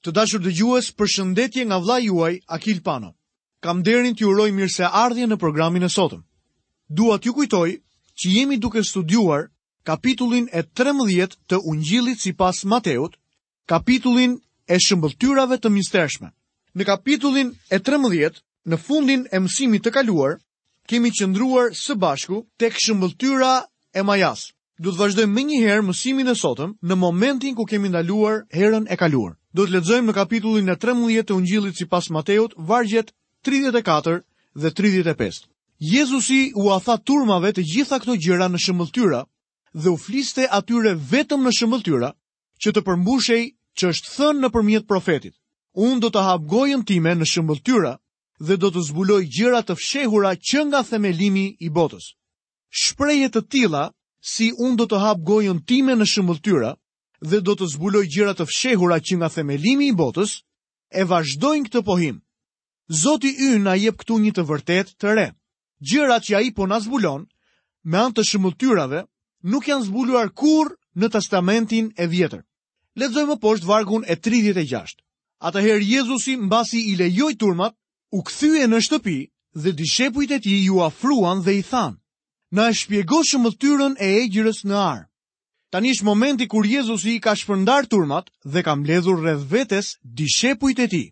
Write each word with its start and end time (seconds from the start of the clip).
Të 0.00 0.12
dashur 0.16 0.40
dëgjues, 0.40 0.86
përshëndetje 0.96 1.64
nga 1.68 1.76
vllai 1.84 2.00
juaj 2.06 2.34
Akil 2.56 2.78
Pano. 2.86 3.10
Kam 3.60 3.82
derin 3.84 4.14
t'ju 4.16 4.30
uroj 4.32 4.46
mirë 4.56 4.72
se 4.72 4.88
ardhje 4.88 5.26
në 5.28 5.36
programin 5.42 5.84
e 5.84 5.90
sotëm. 5.92 6.22
Dua 6.88 7.18
t'ju 7.20 7.34
kujtoj 7.36 7.70
që 8.20 8.26
jemi 8.36 8.56
duke 8.56 8.80
studiuar 8.80 9.50
kapitullin 9.84 10.46
e 10.56 10.62
13 10.80 11.36
të 11.50 11.58
Ungjillit 11.72 12.20
sipas 12.24 12.62
Mateut, 12.64 13.18
kapitullin 13.68 14.38
e 14.72 14.78
shëmbëlltyrave 14.86 15.58
të 15.60 15.68
mistershme. 15.76 16.30
Në 16.74 16.82
kapitullin 16.88 17.50
e 17.68 17.78
13, 17.90 18.40
në 18.72 18.76
fundin 18.86 19.26
e 19.32 19.40
mësimit 19.40 19.84
të 19.84 19.92
kaluar, 20.00 20.38
kemi 20.88 21.10
qëndruar 21.12 21.76
së 21.82 21.98
bashku 22.00 22.40
tek 22.56 22.80
shëmbëlltyra 22.86 23.52
e 23.92 24.02
Majas. 24.02 24.48
Do 24.80 24.94
të 24.96 25.00
vazhdojmë 25.02 25.34
më 25.36 25.44
një 25.52 25.60
herë 25.68 25.84
mësimin 25.92 26.32
e 26.32 26.36
sotëm 26.44 26.72
në 26.88 26.96
momentin 27.04 27.54
ku 27.54 27.68
kemi 27.68 27.92
ndaluar 27.92 28.40
herën 28.56 28.88
e 28.88 28.96
kaluar 28.96 29.36
do 29.56 29.64
të 29.66 29.72
ledzojmë 29.76 30.06
në 30.10 30.14
kapitullin 30.16 30.70
e 30.70 30.76
13 30.78 31.24
të 31.28 31.34
ungjilit 31.34 31.74
si 31.78 31.86
pas 31.90 32.06
Mateot, 32.14 32.52
vargjet 32.56 33.10
34 33.46 34.20
dhe 34.54 34.70
35. 34.70 35.46
Jezusi 35.78 36.40
u 36.54 36.70
a 36.70 36.78
tha 36.80 36.96
turmave 37.02 37.50
të 37.56 37.64
gjitha 37.72 37.98
këto 38.02 38.14
gjëra 38.20 38.50
në 38.52 38.60
shëmëltyra 38.66 39.24
dhe 39.72 39.88
u 39.90 39.96
fliste 39.96 40.46
atyre 40.58 40.94
vetëm 41.10 41.46
në 41.46 41.50
shëmëltyra 41.58 42.10
që 42.62 42.74
të 42.76 42.80
përmbushej 42.86 43.42
që 43.78 43.90
është 43.94 44.12
thënë 44.16 44.40
në 44.44 44.50
përmjet 44.54 44.86
profetit. 44.90 45.34
Unë 45.74 46.00
do 46.04 46.10
të 46.12 46.24
hapgojën 46.26 46.84
time 46.84 47.14
në 47.16 47.26
shëmëltyra 47.32 47.94
dhe 48.46 48.56
do 48.56 48.70
të 48.74 48.80
zbuloj 48.90 49.22
gjëra 49.36 49.60
të 49.66 49.76
fshehura 49.78 50.34
që 50.36 50.62
nga 50.68 50.82
themelimi 50.90 51.46
i 51.66 51.70
botës. 51.70 52.12
Shprejet 52.70 53.34
të 53.36 53.42
tila 53.48 53.84
si 54.20 54.50
unë 54.58 54.76
do 54.76 54.86
të 54.90 54.98
hapgojën 55.06 55.62
time 55.64 55.96
në 55.96 56.06
shëmëltyra 56.12 56.74
dhe 57.20 57.40
do 57.44 57.54
të 57.54 57.66
zbuloj 57.74 58.06
gjëra 58.14 58.32
të 58.36 58.46
fshehura 58.48 58.96
që 59.04 59.18
nga 59.20 59.28
themelimi 59.34 59.90
i 59.90 59.96
botës, 59.96 60.40
e 61.00 61.04
vazhdojnë 61.04 61.66
këtë 61.68 61.82
pohim. 61.84 62.20
Zoti 63.02 63.30
ynë 63.44 63.60
na 63.64 63.74
jep 63.78 64.00
këtu 64.00 64.18
një 64.18 64.32
të 64.36 64.44
vërtet 64.48 64.94
të 65.00 65.14
re. 65.14 65.26
Gjërat 65.88 66.24
që 66.26 66.34
ai 66.36 66.48
po 66.56 66.66
na 66.66 66.80
zbulon 66.82 67.28
me 67.84 67.98
anë 68.02 68.14
të 68.16 68.22
shëmbëtyrave 68.28 69.04
nuk 69.52 69.68
janë 69.68 69.86
zbuluar 69.88 70.32
kurr 70.36 70.74
në 70.98 71.06
Testamentin 71.12 71.92
e 72.02 72.06
Vjetër. 72.10 72.42
Lexojmë 72.98 73.36
poshtë 73.40 73.66
vargun 73.68 74.04
e 74.10 74.16
36. 74.16 74.98
Atëherë 75.40 75.86
Jezusi 75.94 76.34
mbasi 76.36 76.80
i 76.90 76.96
lejoi 77.00 77.36
turmat, 77.40 77.76
u 78.16 78.22
kthye 78.26 78.66
në 78.68 78.80
shtëpi 78.84 79.18
dhe 79.62 79.70
dishepujt 79.78 80.30
e 80.34 80.38
tij 80.42 80.66
ju 80.66 80.82
afruan 80.82 81.38
dhe 81.44 81.52
i 81.58 81.62
than: 81.70 81.92
"Na 82.56 82.64
shpjegosh 82.72 83.30
shëmbulltyrën 83.30 83.94
e 84.04 84.08
egjërs 84.24 84.64
në 84.68 84.76
ar." 84.92 85.00
Tani 85.70 85.92
momenti 86.02 86.48
kur 86.52 86.66
Jezusi 86.66 87.12
i 87.16 87.20
ka 87.24 87.32
shpërndar 87.38 87.84
turmat 87.92 88.26
dhe 88.52 88.60
ka 88.66 88.72
mbledhur 88.80 89.16
rreth 89.22 89.44
vetes 89.52 89.86
dishepujt 90.18 90.78
e 90.78 90.86
tij. 90.92 91.08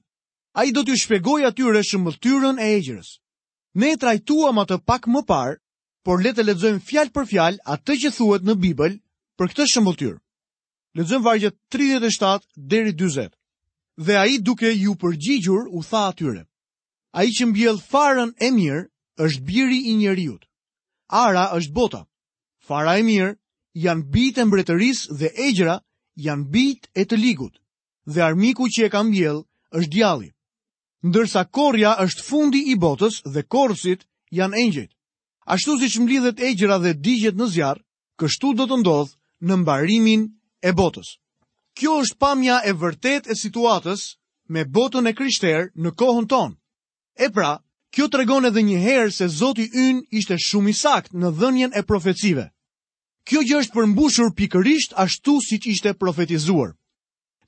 Ai 0.58 0.68
do 0.74 0.80
t'ju 0.84 0.96
shpegoj 1.02 1.42
atyre 1.48 1.80
shëmbëtyrën 1.90 2.56
e 2.58 2.66
egjërës. 2.78 3.08
Ne 3.78 3.86
e 3.94 4.00
trajtuam 4.02 4.56
atë 4.62 4.76
pak 4.88 5.02
më 5.14 5.22
parë, 5.30 5.56
por 6.04 6.18
le 6.24 6.30
të 6.34 6.42
lexojmë 6.48 6.84
fjalë 6.88 7.14
për 7.16 7.24
fjalë 7.32 7.62
atë 7.74 7.92
që 8.02 8.08
thuhet 8.16 8.42
në 8.46 8.54
Bibël 8.64 8.94
për 9.38 9.46
këtë 9.50 9.64
shëmbëtyr. 9.72 10.14
Lexojmë 10.96 11.26
vargjet 11.28 11.56
37 11.70 12.46
deri 12.72 12.92
40. 12.98 13.30
Dhe 14.06 14.14
ai 14.24 14.34
duke 14.46 14.68
ju 14.82 14.92
përgjigjur 15.02 15.62
u 15.70 15.80
tha 15.88 16.02
atyre: 16.10 16.42
Ai 17.18 17.26
që 17.36 17.44
mbjell 17.52 17.78
farën 17.90 18.32
e 18.46 18.50
mirë 18.58 18.82
është 19.24 19.42
biri 19.48 19.78
i 19.90 19.94
njerëzit. 20.02 20.42
Ara 21.24 21.44
është 21.56 21.72
bota. 21.78 22.02
Fara 22.68 22.98
e 22.98 23.02
mirë 23.12 23.32
janë 23.82 24.04
bit 24.14 24.38
e 24.38 24.44
mbretërisë 24.48 25.16
dhe 25.20 25.28
egjra 25.46 25.74
janë 26.26 26.46
bit 26.54 26.88
e 26.98 27.04
të 27.08 27.18
ligut, 27.24 27.58
dhe 28.14 28.24
armiku 28.26 28.66
që 28.74 28.86
e 28.88 28.92
kam 28.94 29.12
bjell 29.14 29.40
është 29.80 29.92
djali. 29.94 30.30
Ndërsa 31.08 31.42
korja 31.58 31.92
është 32.04 32.24
fundi 32.30 32.60
i 32.72 32.74
botës 32.84 33.16
dhe 33.34 33.44
korësit 33.54 34.00
janë 34.38 34.58
engjit. 34.64 34.90
Ashtu 35.54 35.76
si 35.80 35.90
që 35.92 36.02
mblidhet 36.04 36.42
egjra 36.50 36.76
dhe 36.82 36.94
digjet 37.06 37.36
në 37.38 37.47
zjarë, 37.54 37.84
kështu 38.20 38.48
do 38.58 38.66
të 38.70 38.78
ndodhë 38.82 39.14
në 39.48 39.60
mbarimin 39.62 40.24
e 40.64 40.70
botës. 40.80 41.14
Kjo 41.78 41.92
është 42.03 42.19
pamja 42.24 42.56
e 42.70 42.74
vërtet 42.82 43.30
e 43.32 43.38
situatës 43.42 44.03
me 44.54 44.66
botën 44.74 45.06
e 45.10 45.14
kryshterë 45.19 45.70
në 45.84 45.94
kohën 46.00 46.26
tonë. 46.32 46.58
E 47.24 47.30
pra, 47.36 47.54
kjo 47.94 48.08
të 48.10 48.20
regon 48.24 48.48
edhe 48.50 48.64
njëherë 48.69 49.14
se 49.19 49.28
Zoti 49.38 49.69
Yn 49.84 50.03
ishte 50.19 50.34
shumë 50.48 50.70
i 50.70 50.74
sakt 50.82 51.12
në 51.14 51.30
dhënjen 51.38 51.76
e 51.80 51.84
profecive. 51.92 52.48
Kjo 53.28 53.43
gjë 53.44 53.56
është 53.62 53.75
përmbushur 53.77 54.31
pikërisht 54.37 54.94
ashtu 55.05 55.33
siç 55.47 55.66
ishte 55.75 55.91
profetizuar. 56.00 56.71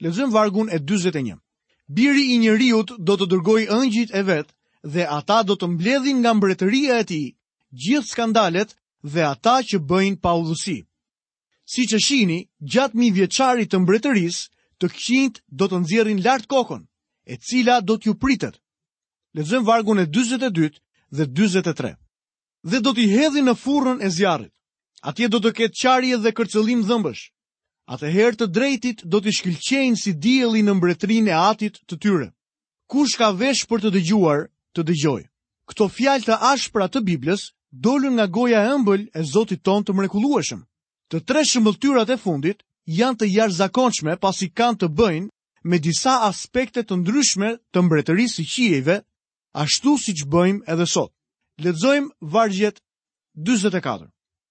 Lexojm 0.05 0.33
vargun 0.35 0.69
e 0.69 0.79
41. 0.79 1.39
Biri 1.89 2.25
i 2.35 2.39
njeriu 2.43 2.83
do 3.09 3.15
të 3.17 3.29
dërgojë 3.33 3.71
ëngjit 3.77 4.13
e 4.13 4.23
vet 4.31 4.49
dhe 4.93 5.05
ata 5.19 5.39
do 5.49 5.57
të 5.57 5.67
mbledhin 5.73 6.21
nga 6.21 6.35
mbretëria 6.37 6.99
e 7.03 7.07
tij 7.11 7.27
gjithë 7.83 8.11
skandalet 8.13 8.71
dhe 9.13 9.23
ata 9.33 9.55
që 9.69 9.77
bëjnë 9.91 10.21
pa 10.23 10.37
udhësi. 10.41 10.79
Siç 11.73 11.91
e 11.97 12.01
shihni, 12.07 12.39
gjatë 12.73 12.97
mijë 13.01 13.17
vjeçarit 13.19 13.69
të 13.73 13.81
mbretërisë, 13.81 14.43
të 14.81 14.87
këshint 14.93 15.35
do 15.59 15.65
të 15.69 15.77
nxjerrin 15.81 16.21
lart 16.27 16.47
kokën, 16.53 16.83
e 17.25 17.35
cila 17.47 17.81
do 17.89 17.95
t'ju 17.99 18.13
pritet. 18.23 18.61
Lexojm 19.37 19.65
vargun 19.71 19.99
e 19.99 20.07
42 20.13 20.75
dhe 21.17 21.25
43. 21.37 21.95
Dhe 22.71 22.79
do 22.85 22.93
t'i 22.95 23.07
hedhin 23.17 23.47
në 23.49 23.55
furnën 23.65 23.99
e 24.05 24.11
zjarrit 24.19 24.53
atje 25.01 25.29
do 25.33 25.39
të 25.41 25.51
ketë 25.61 25.79
qarje 25.81 26.17
dhe 26.23 26.33
kërcëllim 26.37 26.83
dhëmbësh. 26.89 27.23
Atëherë 27.95 28.39
të 28.41 28.47
drejtit 28.55 28.99
do 29.11 29.19
të 29.25 29.33
shkëlqejnë 29.39 29.99
si 29.99 30.13
dielli 30.23 30.63
në 30.65 30.77
mbretërinë 30.79 31.33
e 31.33 31.37
Atit 31.53 31.81
të 31.91 31.97
tyre. 32.03 32.29
Kush 32.91 33.17
ka 33.19 33.31
vesh 33.41 33.65
për 33.71 33.83
të 33.85 33.91
dëgjuar, 33.97 34.45
të 34.77 34.81
dëgjoj. 34.91 35.23
Këto 35.71 35.85
fjalë 35.97 36.25
të 36.29 36.37
ashpra 36.53 36.87
të 36.93 37.03
Biblës 37.09 37.49
dolën 37.87 38.15
nga 38.19 38.27
goja 38.29 38.61
e 38.67 38.71
ëmbël 38.77 39.05
e 39.15 39.21
Zotit 39.33 39.63
ton 39.67 39.83
të 39.83 39.95
mrekullueshëm. 39.99 40.61
Të 41.11 41.19
tre 41.29 41.43
shëmbëllëtyrat 41.51 42.11
e 42.11 42.17
fundit 42.23 42.61
janë 42.99 43.17
të 43.21 43.31
jashtëzakonshme 43.35 44.15
pasi 44.23 44.51
kanë 44.59 44.81
të 44.83 44.89
bëjnë 44.99 45.29
me 45.71 45.79
disa 45.83 46.15
aspekte 46.29 46.83
të 46.87 47.01
ndryshme 47.01 47.51
të 47.73 47.79
mbretërisë 47.85 48.37
së 48.41 48.47
qiejve, 48.55 48.97
ashtu 49.65 49.97
siç 49.99 50.25
bëjmë 50.31 50.65
edhe 50.73 50.87
sot. 50.87 51.11
Ledzojmë 51.65 52.15
vargjet 52.35 52.79
44 53.37 54.09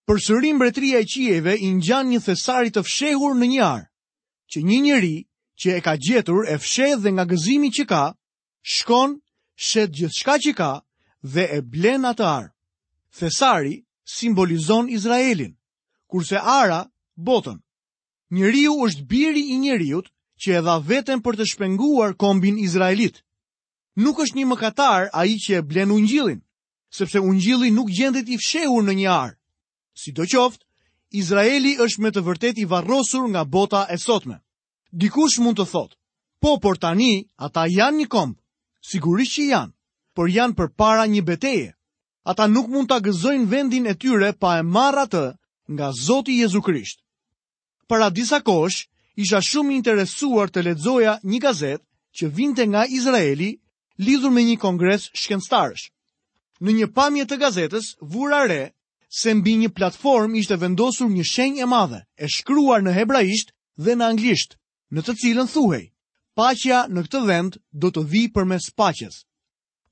për 0.10 0.18
sërim 0.26 0.58
bretria 0.58 1.00
e 1.04 1.06
qieve 1.06 1.54
i 1.62 1.68
nxan 1.78 2.08
një 2.10 2.20
thesarit 2.26 2.74
të 2.74 2.82
fshehur 2.88 3.36
në 3.38 3.48
një 3.52 3.68
që 4.50 4.60
një 4.66 4.80
njëri 4.86 5.18
që 5.60 5.68
e 5.78 5.82
ka 5.86 5.94
gjetur 6.08 6.50
e 6.50 6.56
fsheh 6.58 6.96
dhe 7.04 7.10
nga 7.14 7.26
gëzimi 7.30 7.70
që 7.76 7.84
ka, 7.92 8.04
shkon, 8.74 9.20
shet 9.68 9.94
gjithë 9.94 10.18
shka 10.18 10.36
që 10.46 10.52
ka 10.60 10.72
dhe 11.34 11.46
e 11.60 11.62
blen 11.74 12.10
atë 12.10 12.26
arë. 12.38 12.50
Thesari 13.18 13.76
simbolizon 14.16 14.90
Izraelin, 14.90 15.54
kurse 16.10 16.42
ara 16.42 16.82
botën. 17.28 17.62
Njëriu 18.34 18.74
është 18.86 19.06
biri 19.12 19.44
i 19.54 19.62
njëriut 19.62 20.10
që 20.42 20.50
e 20.58 20.62
dha 20.68 20.76
veten 20.90 21.22
për 21.22 21.38
të 21.38 21.46
shpenguar 21.54 22.18
kombin 22.18 22.58
Izraelit. 22.66 23.22
Nuk 24.02 24.26
është 24.26 24.38
një 24.42 24.50
mëkatar 24.50 25.12
a 25.14 25.22
i 25.30 25.38
që 25.44 25.62
e 25.62 25.66
blen 25.70 25.94
unëgjilin, 25.94 26.42
sepse 26.98 27.22
unëgjili 27.22 27.70
nuk 27.78 27.94
gjendit 27.94 28.26
i 28.34 28.42
fshehur 28.42 28.82
në 28.90 28.98
një 29.04 29.10
arë. 29.22 29.38
Si 30.00 30.12
do 30.18 30.24
qoftë, 30.32 30.64
Izraeli 31.22 31.72
është 31.86 32.02
me 32.06 32.10
të 32.16 32.22
vërtet 32.26 32.60
i 32.64 32.68
varrosur 32.72 33.26
nga 33.34 33.42
bota 33.56 33.80
e 33.92 33.98
sotme. 34.04 34.38
Dikush 35.02 35.38
mund 35.44 35.58
të 35.60 35.66
thotë, 35.72 35.96
po 36.44 36.54
por 36.64 36.78
tani, 36.84 37.12
ata 37.48 37.64
janë 37.76 37.98
një 38.02 38.08
kompë, 38.16 38.40
sigurisht 38.92 39.34
që 39.36 39.48
janë, 39.50 39.74
por 40.16 40.30
janë 40.36 40.56
për 40.60 40.70
para 40.82 41.04
një 41.14 41.24
beteje. 41.30 41.74
Ata 42.32 42.46
nuk 42.54 42.70
mund 42.74 42.88
të 42.90 42.98
agëzojnë 43.00 43.50
vendin 43.54 43.90
e 43.92 43.96
tyre 44.02 44.32
pa 44.42 44.52
e 44.60 44.64
marra 44.76 45.04
të 45.14 45.24
nga 45.76 45.88
Zoti 46.06 46.38
Jezu 46.40 46.62
Krisht. 46.68 47.00
Para 47.90 48.08
disa 48.20 48.40
kosh, 48.50 48.78
isha 49.24 49.42
shumë 49.50 49.76
interesuar 49.80 50.48
të 50.52 50.64
ledzoja 50.68 51.18
një 51.32 51.40
gazet 51.48 51.82
që 52.18 52.32
vinte 52.38 52.64
nga 52.72 52.86
Izraeli 52.98 53.52
lidhur 54.06 54.32
me 54.36 54.44
një 54.50 54.58
kongres 54.64 55.10
shkenstarësh. 55.22 55.88
Në 56.64 56.72
një 56.78 56.88
pamje 56.98 57.26
të 57.30 57.38
gazetës, 57.44 57.96
vura 58.14 58.46
re, 58.52 58.64
se 59.10 59.34
mbi 59.34 59.56
një 59.58 59.70
platform 59.74 60.36
ishte 60.38 60.56
vendosur 60.62 61.10
një 61.10 61.24
shenj 61.26 61.60
e 61.64 61.66
madhe, 61.66 62.04
e 62.24 62.28
shkruar 62.30 62.82
në 62.86 62.94
hebraisht 62.94 63.52
dhe 63.82 63.96
në 63.98 64.06
anglisht, 64.14 64.56
në 64.94 65.02
të 65.06 65.16
cilën 65.22 65.48
thuhej, 65.50 65.86
paqja 66.38 66.86
në 66.94 67.02
këtë 67.08 67.22
vend 67.30 67.58
do 67.82 67.90
të 67.92 68.04
vi 68.12 68.24
për 68.34 68.46
mes 68.52 68.70
paqes. 68.78 69.26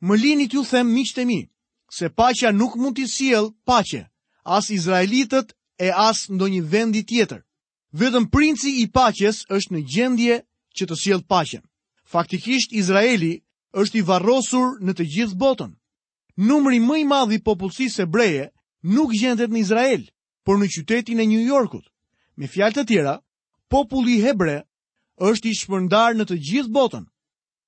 Më 0.05 0.15
lini 0.21 0.45
t'ju 0.47 0.63
them 0.69 0.91
miqtë 0.93 1.25
mi, 1.25 1.39
se 1.89 2.09
paqja 2.13 2.51
nuk 2.53 2.75
mund 2.77 2.95
t'i 2.95 3.07
siel 3.09 3.49
paqe, 3.65 4.03
as 4.45 4.69
Izraelitët 4.69 5.49
e 5.79 5.89
as 5.89 6.27
ndo 6.29 6.45
një 6.47 6.61
vendi 6.71 7.01
tjetër. 7.03 7.41
Vedëm 7.97 8.29
princi 8.29 8.69
i 8.83 8.85
paqes 8.93 9.43
është 9.49 9.71
në 9.73 9.81
gjendje 9.93 10.35
që 10.77 10.83
të 10.87 10.95
siel 11.03 11.21
paqen. 11.25 11.63
Faktikisht, 12.05 12.69
Izraeli 12.71 13.41
është 13.73 13.97
i 13.97 14.01
varrosur 14.07 14.77
në 14.85 14.93
të 14.93 15.03
gjithë 15.13 15.35
botën. 15.41 15.73
Numri 16.37 16.79
më 16.85 16.95
i 17.01 17.05
madh 17.09 17.33
i 17.33 17.39
popullsisë 17.41 18.05
hebreje 18.05 18.51
nuk 18.95 19.11
gjendet 19.19 19.51
në 19.51 19.61
Izrael, 19.63 20.05
por 20.45 20.57
në 20.59 20.67
qytetin 20.71 21.19
e 21.19 21.25
New 21.27 21.43
Yorkut. 21.43 21.83
Me 22.39 22.47
fjalë 22.47 22.75
të 22.79 22.83
tjera, 22.91 23.17
populli 23.71 24.19
hebre 24.23 24.63
është 25.17 25.49
i 25.51 25.57
shpërndar 25.59 26.15
në 26.15 26.27
të 26.29 26.37
gjithë 26.49 26.73
botën. 26.77 27.05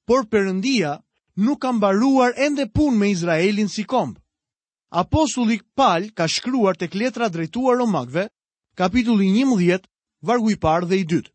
Por 0.07 0.25
Perëndia 0.31 0.95
nuk 1.43 1.61
ka 1.63 1.71
mbaruar 1.75 2.35
ende 2.37 2.67
pun 2.73 2.97
me 2.99 3.09
Izraelin 3.13 3.69
si 3.69 3.83
komb. 3.83 4.17
Apostulli 4.89 5.59
Paul 5.77 6.09
ka 6.17 6.25
shkruar 6.27 6.77
tek 6.77 6.95
letra 6.97 7.27
drejtuar 7.29 7.77
Romakëve, 7.77 8.27
kapitulli 8.77 9.27
11, 9.43 9.83
vargu 10.25 10.53
i 10.53 10.57
parë 10.57 10.87
dhe 10.89 10.97
i 10.97 11.05
dytë. 11.05 11.31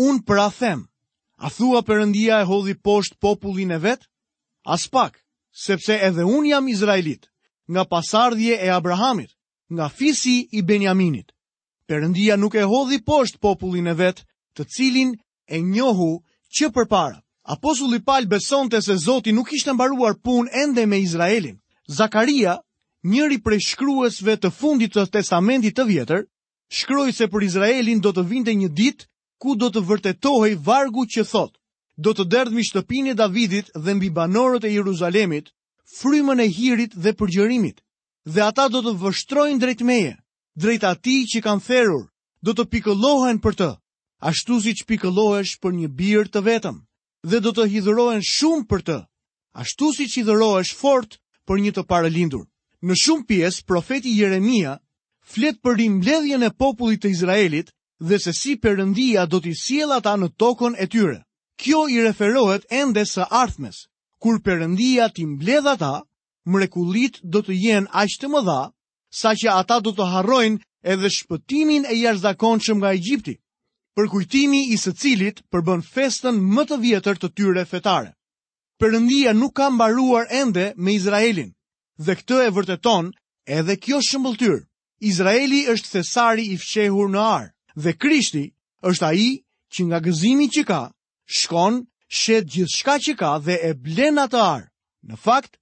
Unë 0.00 0.20
a 0.20 0.22
pra 0.26 0.46
them, 0.50 0.86
a 1.38 1.50
thua 1.50 1.82
Perëndia 1.84 2.40
e 2.40 2.44
hodhi 2.48 2.74
poshtë 2.74 3.18
popullin 3.20 3.70
e 3.70 3.78
vet? 3.82 4.00
As 4.64 4.86
pak, 4.88 5.20
sepse 5.52 5.98
edhe 6.02 6.24
un 6.24 6.46
jam 6.48 6.68
izraelit 6.68 7.28
nga 7.70 7.84
pasardhje 7.84 8.54
e 8.66 8.68
Abrahamit, 8.70 9.30
nga 9.72 9.88
fisi 9.88 10.48
i 10.50 10.62
Benjaminit. 10.62 11.32
Perëndia 11.88 12.36
nuk 12.36 12.54
e 12.54 12.64
hodhi 12.64 12.98
poshtë 13.08 13.40
popullin 13.44 13.88
e 13.88 13.94
vet, 14.00 14.24
të 14.56 14.62
cilin 14.74 15.10
e 15.48 15.56
njohu 15.60 16.12
që 16.54 16.66
përpara. 16.74 17.18
Apostulli 17.46 18.00
Paul 18.00 18.26
besonte 18.26 18.80
se 18.82 18.96
Zoti 19.06 19.32
nuk 19.32 19.52
ishte 19.52 19.72
mbaruar 19.72 20.14
punën 20.24 20.48
ende 20.64 20.86
me 20.86 20.98
Izraelin. 21.00 21.58
Zakaria, 21.98 22.54
njëri 23.04 23.38
prej 23.44 23.60
shkruesve 23.70 24.36
të 24.40 24.48
fundit 24.58 24.94
të 24.96 25.04
Testamentit 25.12 25.76
të 25.76 25.84
Vjetër, 25.88 26.22
shkroi 26.76 27.12
se 27.12 27.26
për 27.28 27.40
Izraelin 27.50 28.00
do 28.00 28.12
të 28.12 28.22
vinte 28.32 28.52
një 28.56 28.68
ditë 28.78 29.04
ku 29.40 29.54
do 29.60 29.68
të 29.68 29.84
vërtetohej 29.88 30.54
vargu 30.66 31.04
që 31.12 31.24
thotë 31.32 31.58
Do 31.96 32.10
të 32.10 32.24
derdhmi 32.32 32.62
shtëpinë 32.66 33.10
e 33.14 33.14
Davidit 33.14 33.66
dhe 33.84 33.92
mbi 33.94 34.08
banorët 34.10 34.64
e 34.66 34.72
Jeruzalemit, 34.74 35.46
frymën 35.92 36.40
e 36.40 36.48
hirit 36.48 36.92
dhe 37.02 37.12
përgjërimit, 37.18 37.78
dhe 38.32 38.40
ata 38.50 38.64
do 38.72 38.80
të 38.84 38.92
vështrojnë 39.02 39.60
drejt 39.60 39.82
meje, 39.90 40.14
drejt 40.62 40.84
ati 40.92 41.16
që 41.30 41.42
kanë 41.44 41.64
therur, 41.66 42.04
do 42.44 42.54
të 42.56 42.64
pikëllohen 42.72 43.38
për 43.44 43.54
të, 43.60 43.68
ashtu 44.30 44.60
si 44.64 44.72
që 44.80 44.84
pikëllohesh 44.90 45.54
për 45.62 45.72
një 45.78 45.88
birë 45.98 46.30
të 46.32 46.40
vetëm, 46.48 46.78
dhe 47.30 47.38
do 47.44 47.52
të 47.54 47.66
hidhërohen 47.72 48.22
shumë 48.28 48.66
për 48.70 48.80
të, 48.88 48.96
ashtu 49.64 49.90
si 49.96 50.06
që 50.08 50.20
hidhërohesh 50.22 50.74
fort 50.76 51.18
për 51.48 51.60
një 51.64 51.72
të 51.76 51.84
paralindur. 51.88 52.44
Në 52.84 52.94
shumë 53.02 53.24
pjesë, 53.28 53.64
profeti 53.68 54.12
Jeremia 54.16 54.74
flet 55.34 55.60
për 55.64 55.76
rimbledhjen 55.80 56.42
e 56.44 56.50
popullit 56.60 57.00
të 57.00 57.12
Izraelit 57.16 57.70
dhe 58.00 58.18
se 58.20 58.32
si 58.36 58.56
përëndia 58.60 59.24
do 59.26 59.40
t'i 59.40 59.54
siel 59.56 59.92
ata 59.96 60.16
në 60.16 60.28
tokën 60.40 60.76
e 60.76 60.86
tyre. 60.92 61.20
Kjo 61.60 61.86
i 61.96 62.00
referohet 62.04 62.66
ende 62.68 63.06
së 63.08 63.24
arthmes, 63.44 63.86
kur 64.24 64.38
përëndia 64.40 65.10
ti 65.12 65.26
mbledh 65.28 65.66
ata, 65.74 65.94
mrekulit 66.52 67.18
do 67.32 67.42
të 67.44 67.52
jenë 67.64 67.90
ashtë 68.02 68.20
të 68.24 68.30
më 68.32 68.40
dha, 68.46 68.60
sa 69.20 69.32
që 69.40 69.48
ata 69.60 69.76
do 69.84 69.92
të 69.98 70.06
harrojnë 70.12 70.62
edhe 70.92 71.10
shpëtimin 71.16 71.84
e 71.84 71.94
jashtëzakon 72.00 72.56
që 72.64 72.72
mga 72.78 72.94
Egjipti, 73.00 73.34
për 73.92 74.08
kujtimi 74.12 74.62
i 74.74 74.80
së 74.80 74.94
cilit 75.00 75.44
përbën 75.52 75.84
festën 75.92 76.40
më 76.54 76.62
të 76.70 76.80
vjetër 76.84 77.20
të 77.20 77.28
tyre 77.36 77.64
fetare. 77.72 78.14
Përëndia 78.80 79.34
nuk 79.36 79.52
ka 79.60 79.68
mbaruar 79.76 80.24
ende 80.40 80.64
me 80.80 80.96
Izraelin, 80.96 81.52
dhe 82.04 82.16
këtë 82.18 82.38
e 82.46 82.54
vërteton 82.56 83.12
edhe 83.56 83.76
kjo 83.84 84.00
shëmbëltyr. 84.08 84.56
Izraeli 85.10 85.60
është 85.74 85.92
thesari 85.98 86.48
i 86.54 86.56
fshehur 86.64 87.12
në 87.12 87.20
arë, 87.36 87.48
dhe 87.82 87.92
Krishti 88.02 88.44
është 88.88 89.06
aji 89.12 89.30
që 89.74 89.80
nga 89.84 89.98
gëzimi 90.06 90.48
që 90.54 90.62
ka, 90.70 90.80
shkon 91.38 91.84
shet 92.14 92.46
gjithë 92.54 92.76
shka 92.78 92.94
që 93.04 93.12
ka 93.18 93.30
dhe 93.44 93.56
e 93.68 93.72
blen 93.84 94.18
atë 94.24 94.40
arë. 94.52 94.68
Në 95.10 95.16
fakt, 95.24 95.58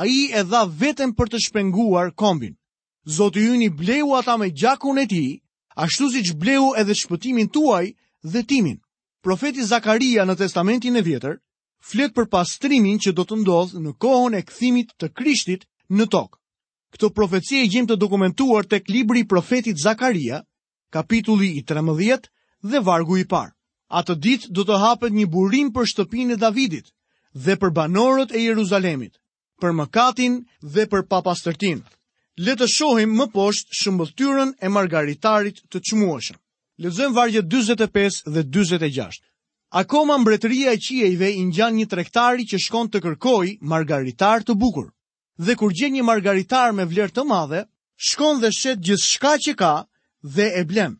a 0.00 0.06
i 0.06 0.20
e 0.38 0.42
dha 0.46 0.62
vetëm 0.82 1.12
për 1.18 1.30
të 1.32 1.40
shpenguar 1.48 2.10
kombin. 2.20 2.54
Zotë 3.16 3.40
ju 3.46 3.54
një 3.62 3.70
bleu 3.80 4.14
ata 4.18 4.36
me 4.40 4.48
gjakun 4.60 4.98
e 5.02 5.06
ti, 5.10 5.24
ashtu 5.76 6.08
si 6.12 6.20
që 6.30 6.36
bleu 6.42 6.72
edhe 6.80 6.94
shpëtimin 6.96 7.48
tuaj 7.54 7.86
dhe 8.22 8.40
timin. 8.48 8.78
Profeti 9.24 9.64
Zakaria 9.66 10.24
në 10.24 10.36
testamentin 10.38 10.96
e 10.96 11.02
vjetër, 11.02 11.36
flet 11.90 12.14
për 12.14 12.28
pastrimin 12.32 12.98
që 13.02 13.12
do 13.16 13.24
të 13.26 13.40
ndodhë 13.42 13.82
në 13.84 13.92
kohën 14.02 14.38
e 14.38 14.42
këthimit 14.46 14.94
të 15.00 15.10
krishtit 15.16 15.66
në 15.96 16.06
tokë. 16.12 16.38
Këto 16.94 17.10
profeci 17.10 17.60
e 17.62 17.66
gjim 17.70 17.86
të 17.90 17.96
dokumentuar 17.98 18.66
tek 18.70 18.86
libri 18.88 19.26
profetit 19.28 19.78
Zakaria, 19.82 20.42
kapitulli 20.94 21.50
i 21.58 21.62
13 21.66 22.30
dhe 22.70 22.82
vargu 22.86 23.18
i 23.22 23.26
parë. 23.26 23.55
Atë 23.94 24.14
dit 24.22 24.46
do 24.50 24.64
të 24.66 24.76
hapet 24.82 25.14
një 25.14 25.26
burim 25.32 25.68
për 25.74 25.86
shtëpinë 25.92 26.34
e 26.36 26.40
Davidit 26.42 26.88
dhe 27.44 27.54
për 27.62 27.70
banorët 27.76 28.32
e 28.34 28.40
Jeruzalemit, 28.42 29.18
për 29.62 29.74
mëkatin 29.80 30.40
dhe 30.76 30.86
për 30.94 31.04
papastërtin. 31.12 31.82
Le 32.46 32.56
të 32.58 32.66
shohim 32.72 33.14
më 33.18 33.26
poshtë 33.34 33.78
shëmbëllëtyrën 33.80 34.50
e 34.60 34.68
margaritarit 34.76 35.62
të 35.70 35.80
çmueshëm. 35.88 36.36
Lexojmë 36.84 37.14
vargje 37.16 37.42
45 37.54 38.18
dhe 38.34 38.42
46. 38.58 39.22
Akoma 39.80 40.16
mbretëria 40.22 40.74
e 40.76 40.80
qiejve 40.86 41.30
i 41.38 41.44
ngjan 41.46 41.76
një 41.78 41.86
trektari 41.94 42.44
që 42.50 42.60
shkon 42.66 42.90
të 42.90 43.00
kërkojë 43.06 43.54
margaritar 43.72 44.42
të 44.46 44.58
bukur. 44.62 44.90
Dhe 45.46 45.56
kur 45.60 45.72
gjen 45.78 45.94
një 45.94 46.04
margaritar 46.10 46.72
me 46.76 46.84
vlerë 46.90 47.14
të 47.16 47.24
madhe, 47.30 47.62
shkon 48.10 48.40
dhe 48.42 48.52
shet 48.60 48.80
gjithçka 48.86 49.32
që 49.46 49.56
ka 49.62 49.72
dhe 50.36 50.50
e 50.60 50.64
blemë 50.70 50.96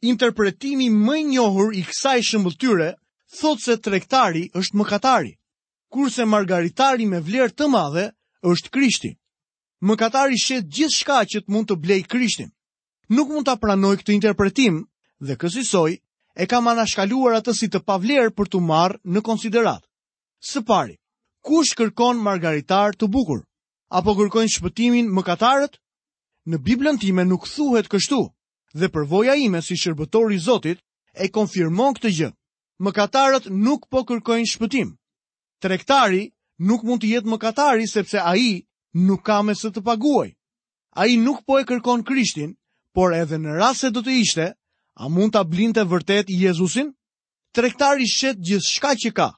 interpretimi 0.00 0.88
më 0.90 1.16
i 1.20 1.24
njohur 1.32 1.74
i 1.74 1.82
kësaj 1.88 2.20
shëmbëtyre 2.30 2.88
thotë 3.38 3.62
se 3.64 3.74
trektari 3.82 4.44
është 4.54 4.78
mëkatari, 4.78 5.32
kurse 5.90 6.24
margaritari 6.26 7.06
me 7.06 7.20
vlerë 7.20 7.54
të 7.58 7.66
madhe 7.72 8.04
është 8.50 8.70
krishti. 8.70 9.10
Mëkatari 9.82 10.38
shet 10.38 10.66
gjithë 10.70 10.96
shka 10.96 11.18
që 11.32 11.40
të 11.40 11.52
mund 11.52 11.68
të 11.70 11.76
blej 11.82 12.00
krishtin. 12.06 12.50
Nuk 13.10 13.28
mund 13.30 13.46
të 13.46 13.56
pranoj 13.62 13.96
këtë 14.00 14.14
interpretim 14.14 14.84
dhe 15.18 15.34
kësisoj 15.38 15.90
e 16.38 16.44
ka 16.46 16.60
mana 16.60 16.86
shkaluar 16.86 17.38
atë 17.40 17.54
si 17.58 17.66
të 17.68 17.82
pavlerë 17.86 18.34
për 18.38 18.50
të 18.52 18.60
marë 18.68 19.00
në 19.04 19.22
konsiderat. 19.26 19.82
Së 20.38 20.62
pari, 20.62 20.94
kush 21.42 21.74
kërkon 21.74 22.20
margaritar 22.22 22.94
të 22.94 23.08
bukur? 23.10 23.42
Apo 23.90 24.14
kërkojnë 24.18 24.54
shpëtimin 24.56 25.10
mëkatarët? 25.14 25.78
Në 26.48 26.58
Biblën 26.66 26.98
time 27.02 27.24
nuk 27.24 27.48
thuhet 27.50 27.90
kështu 27.90 28.22
dhe 28.76 28.88
përvoja 28.92 29.34
ime 29.40 29.60
si 29.62 29.74
shërbëtor 29.80 30.32
i 30.34 30.38
Zotit 30.44 30.80
e 31.14 31.28
konfirmon 31.32 31.94
këtë 31.96 32.10
gjë. 32.18 32.30
Mëkatarët 32.84 33.48
nuk 33.50 33.88
po 33.90 34.02
kërkojnë 34.06 34.50
shpëtim. 34.52 34.92
Tregtari 35.62 36.28
nuk 36.62 36.84
mund 36.86 37.00
të 37.02 37.08
jetë 37.14 37.28
mëkatari 37.30 37.86
sepse 37.90 38.20
ai 38.22 38.62
nuk 39.08 39.24
ka 39.26 39.40
me 39.42 39.54
së 39.58 39.72
të 39.74 39.82
paguaj. 39.84 40.28
Ai 40.94 41.16
nuk 41.16 41.40
po 41.46 41.58
e 41.58 41.64
kërkon 41.64 42.04
Krishtin, 42.06 42.54
por 42.94 43.12
edhe 43.14 43.36
në 43.38 43.56
rast 43.58 43.80
se 43.82 43.90
do 43.90 44.02
të 44.02 44.14
ishte, 44.22 44.46
a 44.98 45.08
mund 45.08 45.32
ta 45.34 45.42
blinte 45.44 45.84
vërtet 45.90 46.30
Jezusin? 46.30 46.92
Tregtari 47.54 48.06
shet 48.06 48.38
gjithçka 48.38 48.92
që 49.02 49.10
ka. 49.16 49.28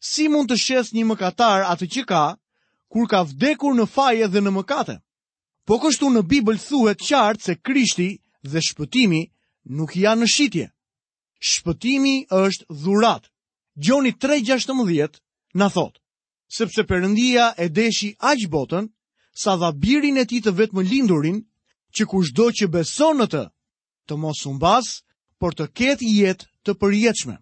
Si 0.00 0.28
mund 0.32 0.50
të 0.50 0.56
shes 0.56 0.92
një 0.96 1.04
mëkatar 1.10 1.64
atë 1.72 1.86
që 1.92 2.02
ka, 2.08 2.22
kur 2.90 3.08
ka 3.08 3.22
vdekur 3.24 3.74
në 3.76 3.86
faje 3.94 4.28
dhe 4.28 4.40
në 4.44 4.52
mëkate? 4.60 4.98
Po 5.66 5.78
kështu 5.78 6.08
në 6.12 6.22
Bibël 6.30 6.58
thuhet 6.60 7.00
qartë 7.00 7.44
se 7.44 7.56
Krishti 7.56 8.10
dhe 8.42 8.60
shpëtimi 8.66 9.22
nuk 9.76 9.90
janë 9.96 10.20
në 10.24 10.28
shqitje. 10.32 10.66
Shpëtimi 11.48 12.16
është 12.32 12.64
dhurat. 12.82 13.26
Gjoni 13.80 14.12
3.16 14.20 15.20
në 15.56 15.66
thot, 15.74 15.94
sepse 16.52 16.82
përëndia 16.84 17.54
e 17.56 17.68
deshi 17.72 18.12
aqë 18.20 18.48
botën, 18.52 18.84
sa 19.32 19.54
dha 19.56 19.70
birin 19.72 20.18
e 20.20 20.24
ti 20.28 20.40
të 20.44 20.52
vetë 20.52 20.76
më 20.76 20.82
lindurin, 20.90 21.38
që 21.96 22.02
kush 22.10 22.32
do 22.36 22.50
që 22.52 22.66
beson 22.72 23.16
në 23.18 23.26
të, 23.32 23.44
të 24.10 24.14
mos 24.20 24.44
umbas, 24.46 25.00
por 25.40 25.56
të 25.56 25.64
ketë 25.72 26.06
jetë 26.20 26.44
të 26.66 26.72
përjetëshme. 26.80 27.36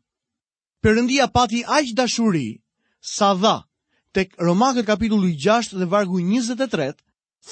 Përëndia 0.85 1.27
pati 1.35 1.61
aqë 1.67 1.95
dashuri, 1.99 2.51
sa 3.03 3.35
dha, 3.35 3.65
tek 4.15 4.37
Romakët 4.39 4.87
kapitullu 4.87 5.31
6 5.35 5.75
dhe 5.79 5.89
vargu 5.91 6.21
23, 6.23 6.95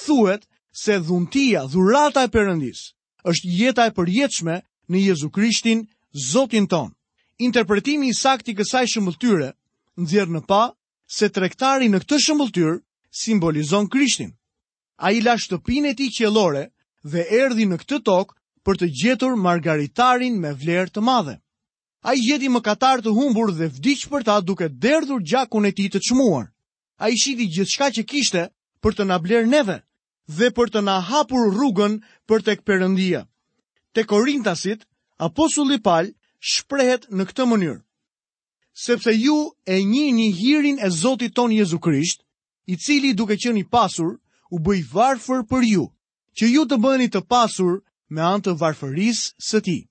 thuet 0.05 0.47
se 0.71 0.95
dhuntia, 1.01 1.67
dhurata 1.67 2.23
e 2.23 2.31
përëndisë, 2.33 2.85
është 3.27 3.47
jeta 3.59 3.85
e 3.87 3.93
përjetshme 3.95 4.57
në 4.89 4.99
Jezu 5.09 5.29
Krishtin, 5.29 5.81
Zotin 6.31 6.67
ton. 6.71 6.93
Interpretimi 7.43 8.09
i 8.09 8.15
sakt 8.15 8.47
i 8.49 8.53
kësaj 8.55 8.85
shëmbulltyre 8.93 9.49
nxjerr 10.01 10.31
në 10.33 10.41
pa 10.47 10.63
se 11.17 11.27
tregtari 11.29 11.89
në 11.91 11.99
këtë 12.05 12.19
shëmbulltyr 12.25 12.79
simbolizon 13.19 13.89
Krishtin. 13.91 14.31
Ai 14.97 15.19
la 15.21 15.35
shtëpinë 15.37 15.91
e 15.93 15.97
tij 15.99 16.09
qiellore 16.17 16.63
dhe 17.03 17.25
erdhi 17.41 17.67
në 17.69 17.77
këtë 17.83 17.99
tokë 18.07 18.33
për 18.65 18.79
të 18.79 18.87
gjetur 19.01 19.35
margaritarin 19.39 20.39
me 20.41 20.53
vlerë 20.61 20.91
të 20.95 21.01
madhe. 21.11 21.37
Ai 22.07 22.15
gjeti 22.23 22.49
mëkatar 22.53 23.03
të 23.03 23.13
humbur 23.17 23.51
dhe 23.57 23.67
vdiq 23.77 24.07
për 24.11 24.23
ta 24.27 24.39
duke 24.41 24.69
derdhur 24.83 25.21
gjakun 25.23 25.67
e 25.67 25.73
tij 25.75 25.91
të 25.93 25.99
çmuar. 26.07 26.47
Ai 27.03 27.13
shiti 27.19 27.45
gjithçka 27.51 27.91
që 27.93 28.03
kishte 28.09 28.47
për 28.81 28.91
të 28.97 29.03
na 29.07 29.17
neve 29.53 29.77
dhe 30.27 30.47
për 30.55 30.69
të 30.75 30.81
na 30.83 30.95
hapur 31.09 31.45
rrugën 31.55 31.97
për 32.27 32.41
tek 32.43 32.63
Perëndia. 32.67 33.21
Te 33.95 34.03
Korintasit, 34.05 34.83
apostulli 35.23 35.79
Paul 35.81 36.11
shprehet 36.39 37.07
në 37.09 37.25
këtë 37.31 37.45
mënyrë: 37.49 37.77
Sepse 38.85 39.13
ju 39.15 39.37
e 39.65 39.79
njihni 39.81 40.27
hirin 40.39 40.77
e 40.83 40.89
Zotit 40.89 41.33
ton 41.35 41.51
Jezu 41.51 41.79
Krisht, 41.79 42.19
i 42.67 42.75
cili 42.75 43.13
duke 43.13 43.37
qenë 43.39 43.63
i 43.63 43.63
pasur, 43.71 44.19
u 44.51 44.59
bë 44.59 44.75
i 44.77 44.83
varfër 44.93 45.45
për 45.49 45.63
ju, 45.67 45.85
që 46.37 46.45
ju 46.53 46.65
të 46.67 46.77
bëheni 46.83 47.07
të 47.09 47.23
pasur 47.31 47.79
me 48.09 48.21
anë 48.21 48.43
të 48.43 48.57
varfërisë 48.59 49.25
së 49.47 49.63
Tij. 49.65 49.81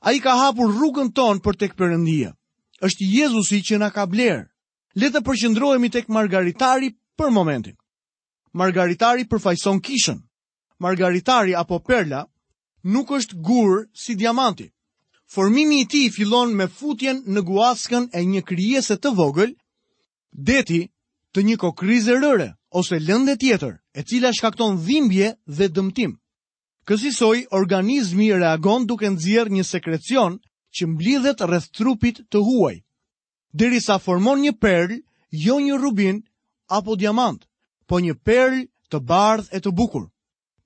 Ai 0.00 0.16
ka 0.20 0.32
hapur 0.40 0.68
rrugën 0.72 1.12
ton 1.16 1.40
për 1.44 1.54
tek 1.56 1.76
Perëndia. 1.76 2.32
Është 2.84 3.04
Jezusi 3.06 3.60
që 3.64 3.78
na 3.78 3.88
ka 3.94 4.04
bler. 4.06 4.48
Le 4.94 5.08
të 5.12 5.20
përqendrohemi 5.28 5.88
tek 5.92 6.08
Margaritari 6.10 6.90
për 7.16 7.30
momentin 7.32 7.76
margaritari 8.54 9.24
përfajson 9.28 9.80
kishën. 9.82 10.18
Margaritari 10.78 11.54
apo 11.54 11.78
perla 11.82 12.24
nuk 12.84 13.10
është 13.10 13.34
gurë 13.42 13.82
si 14.04 14.14
diamanti. 14.14 14.70
Formimi 15.34 15.80
i 15.80 15.86
ti 15.86 16.08
fillon 16.10 16.52
me 16.54 16.66
futjen 16.68 17.22
në 17.26 17.40
guaskën 17.42 18.08
e 18.12 18.22
një 18.24 18.42
kryese 18.46 18.96
të 18.96 19.10
vogël, 19.18 19.54
deti 20.32 20.88
të 21.34 21.40
një 21.46 21.56
kokrize 21.56 22.12
rëre 22.22 22.52
ose 22.70 22.98
lënde 23.00 23.34
tjetër, 23.36 23.74
e 23.98 24.02
cila 24.02 24.30
shkakton 24.34 24.76
dhimbje 24.84 25.34
dhe 25.46 25.68
dëmtim. 25.68 26.12
Kësisoj, 26.86 27.46
organizmi 27.50 28.32
reagon 28.34 28.86
duke 28.86 29.08
nëzirë 29.10 29.50
një 29.50 29.64
sekrecion 29.64 30.38
që 30.76 30.84
mblidhet 30.86 31.40
rreth 31.48 31.70
trupit 31.72 32.20
të 32.30 32.38
huaj, 32.44 32.76
deri 33.54 33.80
sa 33.80 33.98
formon 33.98 34.42
një 34.42 34.52
perl, 34.60 34.98
jo 35.30 35.58
një 35.62 35.78
rubin 35.80 36.20
apo 36.68 36.96
diamant 36.98 37.42
po 37.86 38.00
një 38.00 38.14
perl 38.24 38.62
të 38.90 39.00
bardh 39.00 39.48
e 39.54 39.60
të 39.60 39.70
bukur. 39.74 40.06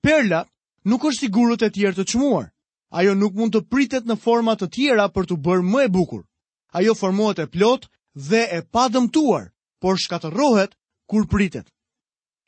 Perla 0.03 0.43
nuk 0.85 1.05
është 1.09 1.25
sigurët 1.27 1.65
e 1.65 1.69
tjerë 1.71 1.97
të 1.99 2.07
qmuar. 2.13 2.49
Ajo 2.89 3.13
nuk 3.13 3.35
mund 3.37 3.53
të 3.53 3.65
pritet 3.69 4.07
në 4.09 4.17
format 4.23 4.59
të 4.61 4.69
tjera 4.73 5.09
për 5.13 5.27
të 5.29 5.37
bërë 5.45 5.65
më 5.71 5.81
e 5.85 5.89
bukur. 5.93 6.23
Ajo 6.73 6.93
formohet 6.97 7.41
e 7.43 7.47
plot 7.53 7.89
dhe 8.13 8.43
e 8.49 8.59
pa 8.71 8.87
dëmtuar, 8.93 9.51
por 9.81 9.97
shkatërohet 9.97 10.73
kur 11.09 11.27
pritet. 11.29 11.67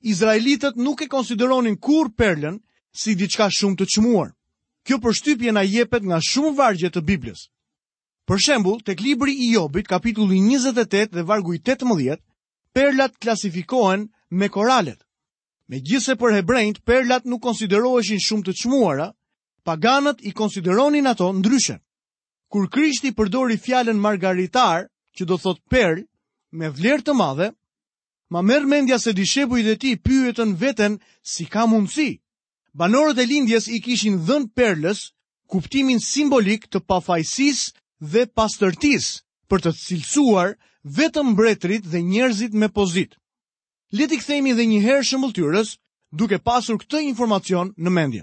Izraelitet 0.01 0.77
nuk 0.81 1.01
e 1.05 1.09
konsideronin 1.09 1.77
kur 1.77 2.09
perlën 2.17 2.57
si 2.93 3.13
diçka 3.15 3.49
shumë 3.53 3.77
të 3.77 3.87
qmuar. 3.95 4.31
Kjo 4.85 4.97
për 4.97 5.13
shtypje 5.13 5.51
na 5.53 5.61
jepet 5.61 6.01
nga 6.01 6.17
shumë 6.17 6.55
vargje 6.57 6.89
të 6.89 7.03
Biblis. 7.05 7.47
Për 8.25 8.37
shembul, 8.41 8.81
tek 8.81 9.01
libri 9.01 9.33
i 9.35 9.51
Jobit, 9.53 9.85
kapitulli 9.89 10.39
28 10.41 11.13
dhe 11.13 11.21
vargu 11.25 11.53
i 11.53 11.59
18, 11.61 12.17
perlat 12.73 13.13
klasifikohen 13.21 14.09
me 14.31 14.47
koralet. 14.49 14.99
Me 15.69 15.79
gjithse 15.79 16.15
për 16.19 16.33
hebrejnët, 16.39 16.79
perlat 16.85 17.25
nuk 17.29 17.41
konsideroheshin 17.43 18.19
shumë 18.23 18.43
të 18.47 18.53
qmuara, 18.61 19.09
paganët 19.67 20.23
i 20.27 20.31
konsideronin 20.35 21.07
ato 21.07 21.29
ndryshe. 21.33 21.77
Kur 22.51 22.67
Krishti 22.69 23.13
përdori 23.15 23.57
fjallën 23.65 23.99
margaritar, 24.07 24.87
që 25.15 25.23
do 25.29 25.37
thot 25.37 25.59
perl, 25.69 26.03
me 26.51 26.67
vlerë 26.71 27.05
të 27.07 27.15
madhe, 27.15 27.49
ma 28.31 28.41
merë 28.41 28.67
mendja 28.71 28.99
se 28.99 29.13
dishepu 29.15 29.57
i 29.59 29.63
dhe 29.67 29.75
ti 29.79 29.95
pyëtën 30.05 30.51
veten 30.59 30.93
si 31.33 31.45
ka 31.53 31.65
mundësi. 31.71 32.19
Banorët 32.79 33.19
e 33.19 33.25
lindjes 33.31 33.65
i 33.75 33.79
kishin 33.85 34.19
dhën 34.27 34.47
perlës 34.55 34.99
kuptimin 35.51 35.99
simbolik 35.99 36.67
të 36.71 36.79
pafajsis 36.89 37.59
dhe 38.11 38.23
pastërtis 38.35 39.05
për 39.51 39.59
të 39.65 39.71
cilësuar 39.85 40.53
vetëm 40.97 41.31
mbretrit 41.33 41.83
dhe 41.91 41.99
njerëzit 42.11 42.53
me 42.61 42.67
pozit. 42.77 43.11
Le 43.93 44.05
t'i 44.07 44.17
kthehemi 44.21 44.53
edhe 44.55 44.63
një 44.71 44.77
herë 44.85 45.03
shëmbulltyrës, 45.07 45.69
duke 46.19 46.37
pasur 46.49 46.77
këtë 46.81 46.99
informacion 47.09 47.71
në 47.85 47.91
mendje. 47.95 48.21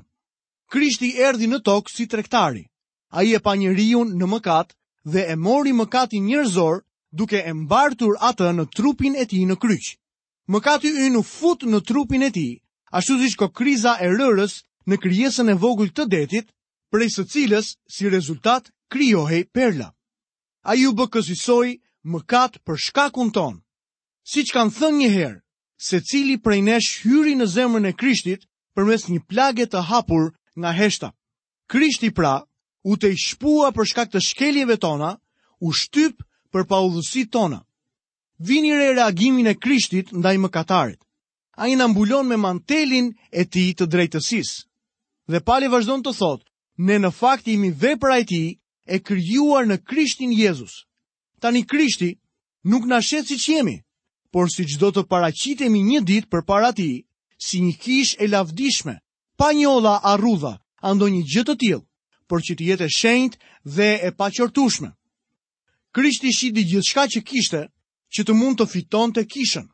Krishti 0.73 1.11
erdhi 1.29 1.45
në 1.51 1.59
tokë 1.69 1.93
si 1.95 2.07
tregtari. 2.15 2.63
Ai 3.13 3.35
e 3.37 3.41
pa 3.47 3.53
njeriu 3.61 4.01
në 4.21 4.27
mëkat 4.33 4.73
dhe 5.13 5.27
e 5.33 5.35
mori 5.49 5.75
mëkatin 5.81 6.25
njerëzor 6.31 6.81
duke 7.21 7.43
e 7.45 7.53
mbartur 7.59 8.17
atë 8.31 8.49
në 8.57 8.65
trupin 8.79 9.15
e 9.21 9.27
tij 9.29 9.45
në 9.51 9.57
kryq. 9.65 9.87
Mëkati 10.55 10.91
ynë 11.05 11.21
u 11.21 11.23
fut 11.35 11.65
në 11.69 11.83
trupin 11.91 12.25
e 12.29 12.31
tij, 12.39 12.55
ashtu 12.99 13.19
siç 13.21 13.37
ka 13.41 13.49
kriza 13.59 13.93
e 14.05 14.09
rërës 14.17 14.55
në 14.89 14.97
krijesën 15.05 15.53
e 15.53 15.59
vogël 15.65 15.93
të 15.93 16.09
detit, 16.17 16.47
prej 16.93 17.13
së 17.17 17.25
cilës 17.33 17.67
si 17.97 18.09
rezultat 18.09 18.71
krijohej 18.93 19.45
perla. 19.53 19.93
Ai 20.65 20.89
u 20.89 20.97
bë 20.97 21.07
mëkat 22.15 22.53
për 22.65 22.77
shkakun 22.87 23.29
ton. 23.37 23.61
Siç 24.33 24.49
kanë 24.57 24.73
thënë 24.79 24.97
një 25.03 25.09
herë, 25.17 25.39
se 25.79 26.01
cili 26.05 26.37
prej 26.43 26.63
nesh 26.67 27.03
hyri 27.07 27.37
në 27.39 27.47
zemrën 27.55 27.87
e 27.89 27.95
Krishtit 27.95 28.43
për 28.75 28.87
mes 28.89 29.05
një 29.09 29.21
plage 29.31 29.67
të 29.71 29.83
hapur 29.89 30.33
nga 30.59 30.73
heshta. 30.75 31.13
Krishti 31.71 32.11
pra, 32.11 32.43
u 32.83 32.97
të 32.99 33.13
i 33.15 33.19
shpua 33.19 33.71
për 33.73 33.87
shkak 33.91 34.11
të 34.13 34.21
shkeljeve 34.29 34.77
tona, 34.83 35.13
u 35.61 35.71
shtyp 35.73 36.23
për 36.51 36.67
pa 36.67 36.83
tona. 37.31 37.63
Vini 38.39 38.75
re 38.75 38.93
reagimin 38.95 39.47
e 39.47 39.55
Krishtit 39.55 40.11
ndaj 40.13 40.37
më 40.39 40.49
katarit. 40.51 41.01
A 41.57 41.67
i 41.69 41.75
nëmbullon 41.77 42.27
me 42.27 42.37
mantelin 42.37 43.15
e 43.33 43.45
ti 43.45 43.75
të 43.75 43.87
drejtësis. 43.87 44.67
Dhe 45.31 45.41
pali 45.47 45.69
vazhdon 45.69 46.03
të 46.03 46.13
thot, 46.19 46.43
ne 46.77 46.99
në 46.99 47.11
fakt 47.13 47.49
imi 47.49 47.71
vepra 47.71 48.19
e 48.19 48.25
ti 48.25 48.59
e 48.87 48.99
kryuar 48.99 49.67
në 49.67 49.79
Krishtin 49.87 50.33
Jezus. 50.33 50.87
Tani 51.41 51.63
Krishti 51.67 52.19
nuk 52.65 52.85
në 52.87 52.99
shetë 53.03 53.27
si 53.29 53.39
që 53.43 53.53
jemi, 53.59 53.79
por 54.31 54.49
si 54.53 54.65
gjdo 54.69 54.91
të 54.93 55.03
paracitemi 55.09 55.81
një 55.89 56.01
dit 56.05 56.27
për 56.31 56.45
para 56.45 56.73
ti, 56.77 57.05
si 57.41 57.61
një 57.65 57.73
kish 57.81 58.15
e 58.21 58.29
lavdishme, 58.29 58.99
pa 59.39 59.53
një 59.55 59.69
ola 59.71 59.95
a 60.05 60.17
rudha, 60.21 60.57
ando 60.83 61.09
një 61.09 61.23
gjithë 61.25 61.53
të 61.53 61.57
tjilë, 61.63 61.85
por 62.29 62.43
që 62.45 62.57
të 62.59 62.65
jetë 62.69 62.85
e 62.89 62.93
shenjt 62.99 63.39
dhe 63.65 63.89
e 64.09 64.13
pa 64.19 64.29
qërtushme. 64.35 64.91
Krishti 65.95 66.33
shidi 66.35 66.65
gjithë 66.69 66.89
shka 66.91 67.05
që 67.15 67.21
kishte, 67.25 67.61
që 68.13 68.21
të 68.25 68.37
mund 68.37 68.59
të 68.61 68.67
fiton 68.75 69.15
të 69.15 69.25
kishën. 69.33 69.67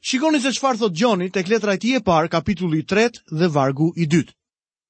Shikoni 0.00 0.40
se 0.40 0.52
qëfar 0.56 0.78
thot 0.80 0.96
Gjoni 0.96 1.28
të 1.30 1.44
kletra 1.44 1.74
e 1.74 1.78
ti 1.80 1.90
e 1.94 2.00
par, 2.00 2.26
kapitulli 2.32 2.80
3 2.88 3.36
dhe 3.38 3.48
vargu 3.52 3.92
i 4.00 4.06
2. 4.08 4.24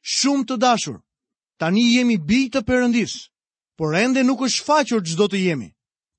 Shumë 0.01 0.47
të 0.49 0.57
dashur, 0.63 1.01
tani 1.59 1.83
jemi 1.95 2.17
bi 2.17 2.47
të 2.49 2.63
përëndis, 2.65 3.17
por 3.77 3.95
ende 3.99 4.23
nuk 4.25 4.47
është 4.47 4.65
faqër 4.69 5.01
gjdo 5.03 5.27
të 5.29 5.39
jemi, 5.45 5.71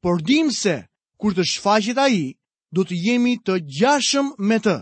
por 0.03 0.21
dim 0.21 0.51
se, 0.51 0.83
kur 1.17 1.31
të 1.33 1.45
shfaqit 1.47 1.97
a 1.97 2.07
i, 2.11 2.35
du 2.71 2.83
të 2.87 2.95
jemi 3.05 3.35
të 3.45 3.57
gjashëm 3.77 4.29
me 4.47 4.57
të, 4.63 4.75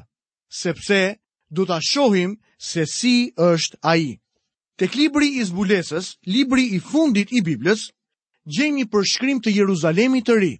sepse 0.61 0.99
du 1.49 1.65
të 1.65 1.79
shohim 1.89 2.35
se 2.71 2.85
si 2.85 3.13
është 3.41 3.79
aji. 3.81 4.13
Tek 4.79 4.93
libri 4.95 5.29
i 5.39 5.43
zbulesës, 5.49 6.13
libri 6.25 6.65
i 6.75 6.79
fundit 6.91 7.31
i 7.35 7.41
Biblës, 7.43 7.87
gjemi 8.45 8.85
për 8.93 9.07
shkrim 9.11 9.41
të 9.41 9.51
Jeruzalemi 9.57 10.21
të 10.23 10.35
ri, 10.39 10.53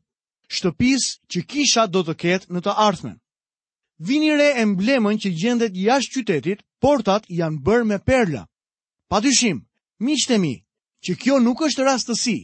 shtëpis 0.55 1.05
që 1.31 1.39
kisha 1.51 1.83
do 1.87 2.01
të 2.03 2.13
ketë 2.23 2.53
në 2.53 2.59
të 2.65 2.73
ardhmen. 2.87 3.15
Vini 4.07 4.33
re 4.39 4.49
emblemën 4.63 5.19
që 5.21 5.29
gjendet 5.41 5.75
jashtë 5.75 6.17
qytetit, 6.23 6.63
portat 6.81 7.25
janë 7.29 7.61
bërë 7.65 7.85
me 7.87 7.97
perla. 7.99 8.45
Pa 9.09 9.19
dyshim, 9.21 9.61
mi, 9.99 10.15
që 11.05 11.11
kjo 11.15 11.39
nuk 11.39 11.61
është 11.61 11.83
rastësi, 11.87 12.37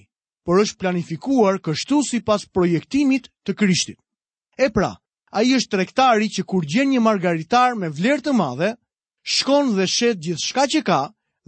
por 0.46 0.60
është 0.62 0.78
planifikuar 0.80 1.58
kështu 1.60 1.98
si 2.08 2.20
pas 2.24 2.46
projektimit 2.56 3.28
të 3.46 3.52
krishtit. 3.56 4.00
E 4.58 4.70
pra, 4.74 4.94
a 5.36 5.42
i 5.44 5.52
është 5.58 5.72
trektari 5.76 6.30
që 6.32 6.46
kur 6.48 6.64
gjen 6.72 6.92
një 6.94 7.02
margaritar 7.04 7.74
me 7.80 7.90
vlerë 7.92 8.24
të 8.28 8.34
madhe, 8.40 8.70
shkon 9.36 9.74
dhe 9.76 9.88
shet 9.94 10.22
gjithë 10.24 10.46
shka 10.50 10.66
që 10.74 10.82
ka 10.90 11.00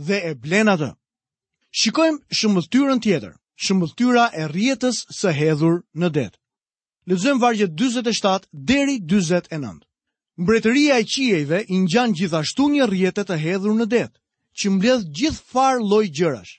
dhe 0.09 0.17
e 0.31 0.33
blen 0.43 0.71
atë. 0.73 0.89
Shikojmë 1.79 2.35
shëmbëllëtyrën 2.37 3.01
tjetër, 3.05 3.33
shëmbëllëtyra 3.63 4.25
e 4.41 4.45
rjetës 4.51 4.97
së 5.19 5.33
hedhur 5.39 5.77
në 6.01 6.09
detë. 6.19 6.37
Lëzëm 7.07 7.39
vargjet 7.43 7.71
27 7.79 8.49
deri 8.71 8.97
29. 8.99 9.83
Mbretëria 10.43 10.97
e 11.01 11.03
qiejve 11.11 11.63
i 11.67 11.75
ngjan 11.83 12.11
gjithashtu 12.17 12.67
një 12.73 12.85
rjetët 12.91 13.29
të 13.31 13.37
hedhur 13.45 13.75
në 13.77 13.87
detë, 13.95 14.19
që 14.57 14.69
mbledh 14.75 15.05
gjithë 15.17 15.43
farë 15.53 15.83
lloj 15.89 16.05
gjërash. 16.17 16.53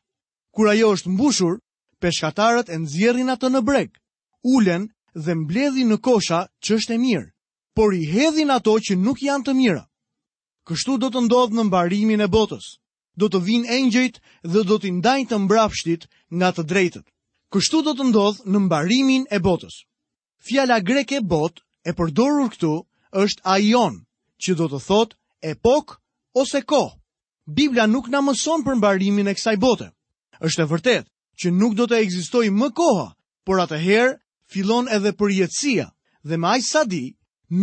Kur 0.54 0.70
ajo 0.72 0.88
është 0.96 1.12
mbushur, 1.12 1.58
peshkatarët 2.02 2.72
e 2.72 2.76
nxjerrin 2.80 3.30
atë 3.36 3.48
në 3.52 3.60
breg, 3.68 3.90
ulen 4.56 4.88
dhe 5.24 5.34
mbledhin 5.34 5.90
në 5.92 5.98
kosha 6.04 6.46
që 6.62 6.76
është 6.78 6.94
e 6.94 7.00
mirë, 7.04 7.28
por 7.76 7.94
i 7.94 8.02
hedhin 8.10 8.50
ato 8.54 8.74
që 8.88 8.96
nuk 8.98 9.22
janë 9.22 9.44
të 9.48 9.54
mira. 9.60 9.82
Kështu 10.68 10.98
do 11.02 11.08
të 11.12 11.22
ndodhë 11.26 11.56
në 11.58 11.64
mbarimin 11.68 12.20
e 12.22 12.28
botës, 12.30 12.66
do 13.18 13.28
të 13.30 13.40
vinë 13.46 13.72
engjëjt 13.78 14.20
dhe 14.52 14.62
do 14.68 14.76
t'i 14.78 14.92
ndajnë 14.98 15.28
të 15.30 15.38
mbrapshtit 15.44 16.08
nga 16.38 16.50
të 16.54 16.64
drejtët. 16.70 17.06
Kështu 17.52 17.80
do 17.86 17.94
të 17.96 18.08
ndodhë 18.10 18.46
në 18.52 18.58
mbarimin 18.66 19.24
e 19.32 19.38
botës. 19.46 19.76
Fjala 20.46 20.78
greke 20.84 21.20
bot 21.24 21.62
e 21.88 21.94
përdorur 21.96 22.50
këtu 22.52 22.72
është 23.22 23.42
aion, 23.54 24.04
që 24.42 24.50
do 24.60 24.66
të 24.70 24.78
thot 24.86 25.16
epok 25.42 25.96
ose 26.38 26.60
ko. 26.68 26.82
Biblia 27.48 27.88
nuk 27.88 28.10
na 28.12 28.20
mëson 28.20 28.60
për 28.66 28.76
mbarimin 28.78 29.30
e 29.32 29.36
kësaj 29.38 29.56
bote. 29.56 29.88
Është 30.44 30.62
e 30.66 30.70
vërtet 30.70 31.06
që 31.40 31.48
nuk 31.50 31.72
do 31.78 31.88
të 31.88 32.02
egzistoj 32.04 32.44
më 32.52 32.68
koha, 32.76 33.08
por 33.46 33.64
atëherë 33.64 34.14
fillon 34.52 34.88
edhe 34.96 35.10
përjetësia 35.20 35.86
dhe 36.28 36.36
me 36.40 36.48
aq 36.56 36.62
sa 36.66 36.82
di 36.88 37.04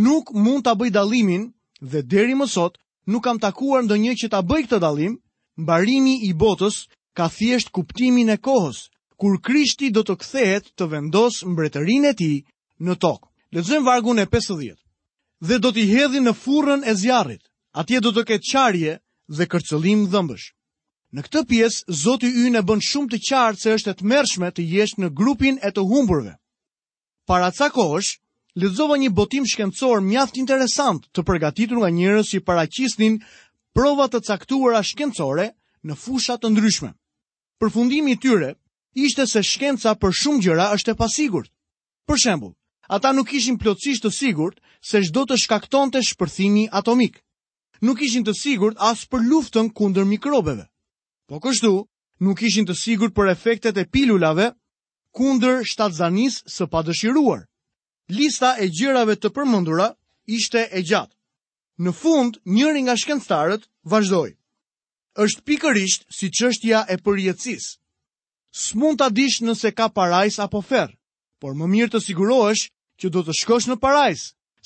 nuk 0.05 0.29
mund 0.43 0.63
ta 0.65 0.73
bëj 0.79 0.91
dallimin 0.97 1.45
dhe 1.81 1.99
deri 2.13 2.35
më 2.37 2.47
sot 2.55 2.77
nuk 3.09 3.23
kam 3.25 3.39
takuar 3.45 3.81
ndonjë 3.85 4.13
që 4.21 4.27
ta 4.33 4.39
bëj 4.49 4.61
këtë 4.65 4.79
dallim, 4.85 5.15
mbarimi 5.61 6.15
i 6.29 6.31
botës 6.37 6.77
ka 7.17 7.25
thjesht 7.37 7.73
kuptimin 7.75 8.29
e 8.35 8.37
kohës 8.47 8.89
kur 9.19 9.39
Krishti 9.45 9.89
do 9.95 10.01
të 10.05 10.15
kthehet 10.21 10.65
të 10.77 10.85
vendos 10.91 11.41
mbretërinë 11.49 12.09
e 12.11 12.15
tij 12.19 12.37
në 12.85 12.93
tokë. 13.03 13.27
Lexojmë 13.55 13.85
vargun 13.87 14.19
e 14.19 14.25
50. 14.27 14.75
Dhe 15.47 15.55
do 15.63 15.69
t'i 15.71 15.85
hedhin 15.93 16.25
në 16.27 16.33
furrën 16.41 16.81
e 16.83 16.93
zjarrit. 17.01 17.43
Atje 17.79 18.01
do 18.03 18.11
të 18.11 18.23
ketë 18.27 18.49
qarje 18.51 18.93
dhe 19.37 19.45
kërcëlim 19.51 20.01
dhëmbësh. 20.11 20.47
Në 21.15 21.21
këtë 21.25 21.41
pjesë 21.49 21.79
Zoti 22.03 22.29
Yn 22.43 22.59
e 22.59 22.61
bën 22.67 22.81
shumë 22.83 23.09
të 23.13 23.19
qartë 23.29 23.61
se 23.61 23.69
është 23.77 23.91
e 23.93 23.97
tmerrshme 24.01 24.49
të 24.51 24.63
jesh 24.73 24.97
në 24.99 25.13
grupin 25.15 25.59
e 25.63 25.71
të 25.71 25.83
humburve 25.91 26.35
para 27.25 27.51
ca 27.51 27.69
kohësh, 27.73 28.19
lexova 28.55 28.95
një 29.01 29.09
botim 29.11 29.43
shkencor 29.49 30.01
mjaft 30.05 30.37
interesant 30.39 31.01
të 31.11 31.21
përgatitur 31.25 31.81
nga 31.81 31.89
njerëz 31.91 32.29
që 32.31 32.43
paraqisnin 32.47 33.17
prova 33.75 34.05
të 34.09 34.21
caktuara 34.29 34.83
shkencore 34.85 35.49
në 35.83 35.97
fusha 35.97 36.37
të 36.37 36.53
ndryshme. 36.53 36.91
Përfundimi 37.59 38.13
i 38.13 38.19
tyre 38.21 38.53
ishte 38.93 39.25
se 39.27 39.41
shkenca 39.43 39.95
për 39.99 40.13
shumë 40.21 40.43
gjëra 40.45 40.69
është 40.77 40.93
e 40.93 40.99
pasigurt. 41.01 41.49
Për 42.07 42.17
shembull, 42.21 42.53
ata 42.87 43.11
nuk 43.13 43.33
ishin 43.33 43.57
plotësisht 43.57 44.05
të 44.05 44.11
sigurt 44.13 44.61
se 44.85 45.01
çdo 45.03 45.25
të 45.25 45.39
shkaktonte 45.41 46.01
shpërthimi 46.05 46.67
atomik. 46.71 47.19
Nuk 47.83 48.01
ishin 48.05 48.23
të 48.23 48.33
sigurt 48.39 48.77
as 48.79 49.03
për 49.09 49.25
luftën 49.29 49.73
kundër 49.73 50.05
mikrobeve. 50.07 50.67
Po 51.27 51.39
kështu, 51.43 51.73
nuk 52.23 52.41
ishin 52.47 52.67
të 52.69 52.75
sigurt 52.77 53.13
për 53.15 53.31
efektet 53.33 53.77
e 53.77 53.85
pilulave 53.91 54.51
kundër 55.17 55.57
shtatzanis 55.71 56.41
së 56.55 56.65
padëshiruar. 56.73 57.41
Lista 58.17 58.49
e 58.59 58.67
gjërave 58.77 59.15
të 59.17 59.29
përmëndura 59.35 59.87
ishte 60.37 60.61
e 60.77 60.81
gjatë. 60.89 61.13
Në 61.83 61.91
fund, 62.01 62.33
njëri 62.55 62.81
nga 62.85 62.95
shkenstarët 63.01 63.63
vazhdoj. 63.91 64.31
është 65.23 65.41
pikërisht 65.47 66.01
si 66.17 66.27
qështja 66.37 66.79
e 66.93 66.95
përjetësis. 67.05 67.65
Së 68.61 68.73
mund 68.81 68.99
të 68.99 69.07
dish 69.17 69.37
nëse 69.47 69.69
ka 69.77 69.87
parajs 69.97 70.37
apo 70.45 70.59
ferë, 70.69 70.91
por 71.39 71.55
më 71.57 71.65
mirë 71.73 71.91
të 71.91 71.99
sigurohesh 72.07 72.63
që 72.99 73.07
do 73.13 73.21
të 73.23 73.33
shkosh 73.39 73.67
në 73.69 73.77
parajs, 73.85 74.21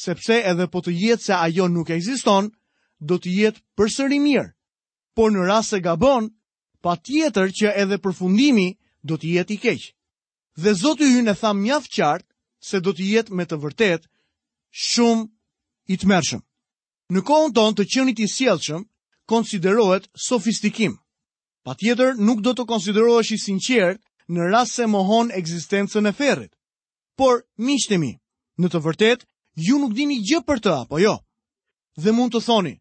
sepse 0.05 0.35
edhe 0.51 0.65
po 0.73 0.79
të 0.81 0.91
jetë 1.03 1.21
se 1.27 1.33
ajo 1.45 1.65
nuk 1.75 1.89
existon, 1.93 2.43
do 3.09 3.15
të 3.21 3.29
jetë 3.41 3.61
përsëri 3.77 4.17
mirë. 4.27 4.49
Por 5.15 5.29
në 5.31 5.41
rast 5.49 5.69
se 5.69 5.79
gabon, 5.87 6.23
pa 6.83 6.93
tjetër 6.97 7.47
që 7.57 7.67
edhe 7.81 7.97
përfundimi 8.03 8.69
do 9.07 9.15
të 9.21 9.25
jetë 9.35 9.53
i 9.53 9.59
keqë 9.65 9.87
dhe 10.63 10.73
Zoti 10.81 11.07
hyn 11.13 11.31
e 11.33 11.35
tha 11.41 11.51
mjaft 11.61 11.91
qartë 11.97 12.27
se 12.67 12.77
do 12.85 12.91
të 12.95 13.03
jetë 13.13 13.33
me 13.37 13.45
të 13.47 13.57
vërtet 13.63 14.03
shumë 14.89 15.25
i 15.93 15.97
tmerrshëm. 16.01 16.41
Në 17.13 17.19
kohën 17.27 17.53
tonë 17.57 17.75
të 17.77 17.85
qenit 17.93 18.17
i 18.25 18.27
sjellshëm 18.35 18.83
konsiderohet 19.31 20.05
sofistikim. 20.27 20.93
Patjetër 21.65 22.11
nuk 22.27 22.39
do 22.45 22.51
të 22.55 22.63
konsiderohesh 22.71 23.31
i 23.35 23.41
sinqert 23.45 24.01
në 24.29 24.49
rast 24.53 24.75
se 24.77 24.85
mohon 24.95 25.31
ekzistencën 25.39 26.05
e 26.05 26.13
ferit, 26.19 26.53
Por 27.19 27.41
miqtemi, 27.67 28.13
në 28.61 28.67
të 28.71 28.79
vërtetë 28.85 29.25
ju 29.67 29.75
nuk 29.81 29.93
dini 29.97 30.21
gjë 30.27 30.39
për 30.47 30.59
të 30.63 30.69
apo 30.81 30.99
jo? 31.03 31.17
Dhe 31.99 32.11
mund 32.15 32.31
të 32.33 32.39
thoni, 32.45 32.75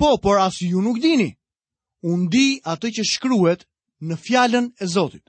po, 0.00 0.18
por 0.18 0.38
as 0.42 0.58
ju 0.60 0.80
nuk 0.82 0.98
dini. 0.98 1.30
Unë 2.02 2.26
di 2.32 2.48
atë 2.72 2.88
që 2.96 3.02
shkruhet 3.10 3.62
në 4.02 4.16
fjalën 4.24 4.66
e 4.82 4.86
Zotit. 4.94 5.22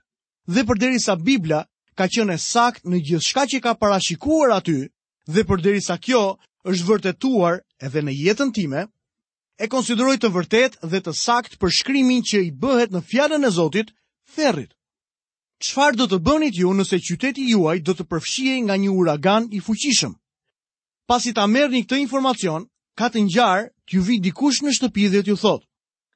Dhe 0.54 0.66
përderisa 0.66 1.14
Bibla 1.22 1.62
ka 2.00 2.08
qenë 2.08 2.36
sakt 2.40 2.86
në 2.88 3.00
gjithçka 3.10 3.44
që 3.52 3.58
ka 3.64 3.74
parashikuar 3.76 4.54
aty 4.56 4.76
dhe 5.34 5.42
përderisa 5.50 5.98
kjo 6.06 6.22
është 6.72 6.86
vërtetuar 6.90 7.58
edhe 7.88 8.04
në 8.06 8.14
jetën 8.24 8.54
time, 8.56 8.86
e 9.64 9.68
konsideroj 9.68 10.16
të 10.22 10.30
vërtetë 10.38 10.88
dhe 10.94 11.02
të 11.04 11.12
sakt 11.24 11.58
për 11.60 11.74
shkrimin 11.80 12.24
që 12.30 12.40
i 12.48 12.54
bëhet 12.62 12.96
në 12.96 13.02
fjalën 13.10 13.44
e 13.44 13.52
Zotit, 13.58 13.92
therrit. 14.36 14.72
Çfarë 15.66 15.98
do 16.00 16.06
të 16.08 16.22
bënit 16.28 16.56
ju 16.56 16.72
nëse 16.78 17.02
qyteti 17.04 17.50
juaj 17.52 17.78
do 17.84 17.92
të 17.98 18.08
përfshihej 18.08 18.62
nga 18.64 18.76
një 18.80 18.92
uragan 19.00 19.50
i 19.52 19.60
fuqishëm? 19.60 20.16
Pasi 21.10 21.36
ta 21.36 21.50
merrni 21.52 21.84
këtë 21.84 22.00
informacion, 22.00 22.62
ka 22.96 23.12
të 23.12 23.26
ngjarë 23.28 23.66
t'ju 23.88 24.00
ju 24.00 24.06
vi 24.08 24.16
dikush 24.24 24.64
në 24.64 24.72
shtëpi 24.78 25.06
dhe 25.12 25.22
t'ju 25.26 25.36
thotë: 25.44 25.68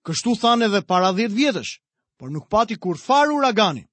"Kështu 0.05 0.31
thanë 0.41 0.65
edhe 0.69 0.81
para 0.87 1.11
10 1.11 1.33
vjetësh, 1.35 1.73
por 2.17 2.31
nuk 2.31 2.47
pati 2.47 2.75
kur 2.79 2.95
farë 2.95 3.35
uraganin 3.35 3.87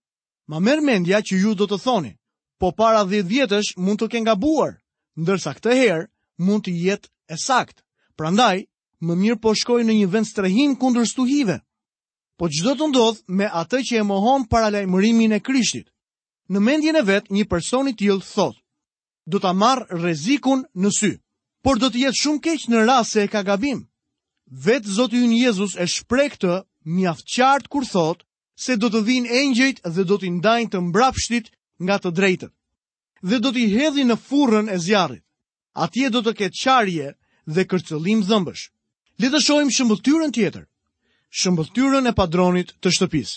ma 0.51 0.59
merë 0.67 0.83
mendja 0.83 1.19
që 1.29 1.35
ju 1.45 1.53
do 1.55 1.67
të 1.71 1.79
thoni, 1.85 2.11
po 2.59 2.73
para 2.81 3.05
dhe 3.07 3.23
vjetësh 3.23 3.71
mund 3.85 4.01
të 4.03 4.07
kënë 4.13 4.27
gabuar, 4.31 4.73
ndërsa 5.23 5.51
këtë 5.57 5.75
herë 5.79 6.07
mund 6.45 6.61
të 6.67 6.73
jetë 6.87 7.09
e 7.37 7.37
sakt. 7.47 7.77
Prandaj, 8.19 8.67
më 9.07 9.13
mirë 9.21 9.41
po 9.45 9.53
shkoj 9.61 9.83
në 9.87 9.95
një 10.01 10.09
vend 10.11 10.27
strehim 10.27 10.73
kundër 10.83 11.07
stuhive. 11.07 11.57
Po 12.39 12.49
çdo 12.51 12.73
të 12.79 12.87
ndodh 12.91 13.21
me 13.39 13.47
atë 13.63 13.79
që 13.87 13.95
e 14.03 14.07
mohon 14.11 14.49
paralajmërimin 14.51 15.37
e 15.39 15.41
Krishtit. 15.41 15.87
Në 16.51 16.59
mendjen 16.67 16.99
e 16.99 17.05
vet, 17.07 17.31
një 17.31 17.45
person 17.47 17.89
i 17.89 17.95
tillë 17.95 18.25
thot: 18.35 18.57
"Do 19.31 19.39
ta 19.39 19.53
marr 19.63 19.87
rrezikun 20.01 20.65
në 20.83 20.91
sy, 20.99 21.13
por 21.63 21.79
do 21.79 21.87
të 21.93 22.01
jetë 22.05 22.21
shumë 22.25 22.41
keq 22.47 22.67
në 22.69 22.83
rast 22.91 23.13
se 23.15 23.23
e 23.23 23.29
ka 23.31 23.43
gabim." 23.47 23.87
Vet 24.67 24.83
Zoti 24.97 25.17
ynë 25.25 25.37
Jezus 25.45 25.77
e 25.79 25.87
shprek 25.87 26.35
të 26.43 26.65
mjaft 26.97 27.25
qartë 27.39 27.69
kur 27.71 27.85
thot: 27.87 28.25
se 28.61 28.77
do 28.81 28.89
të 28.93 29.01
vinë 29.09 29.37
engjëjt 29.43 29.79
dhe 29.89 30.05
do 30.09 30.17
t'i 30.21 30.29
ndajnë 30.37 30.69
të 30.73 30.81
mbrapshtit 30.91 31.47
nga 31.87 31.97
të 32.03 32.11
drejtët. 32.19 32.53
Dhe 33.25 33.39
do 33.41 33.53
t'i 33.57 33.63
hedhin 33.73 34.11
në 34.13 34.17
furrën 34.27 34.69
e 34.73 34.77
zjarrit. 34.87 35.25
Atje 35.85 36.11
do 36.13 36.21
të 36.27 36.33
ketë 36.41 36.61
qarje 36.65 37.07
dhe 37.55 37.63
kërcëllim 37.71 38.21
dhëmbësh. 38.29 38.65
Le 39.23 39.31
të 39.33 39.39
shohim 39.47 39.71
shëmbulltyrën 39.77 40.33
tjetër. 40.37 40.65
Shëmbulltyrën 41.39 42.11
e 42.11 42.17
padronit 42.19 42.75
të 42.83 42.89
shtëpisë. 42.97 43.37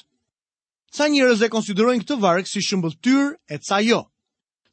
Ca 0.95 1.05
njerëz 1.07 1.39
e 1.45 1.49
konsiderojnë 1.55 2.03
këtë 2.03 2.19
varg 2.25 2.45
si 2.51 2.59
shëmbulltyr 2.67 3.27
e 3.53 3.59
ca 3.67 3.77
jo. 3.89 4.01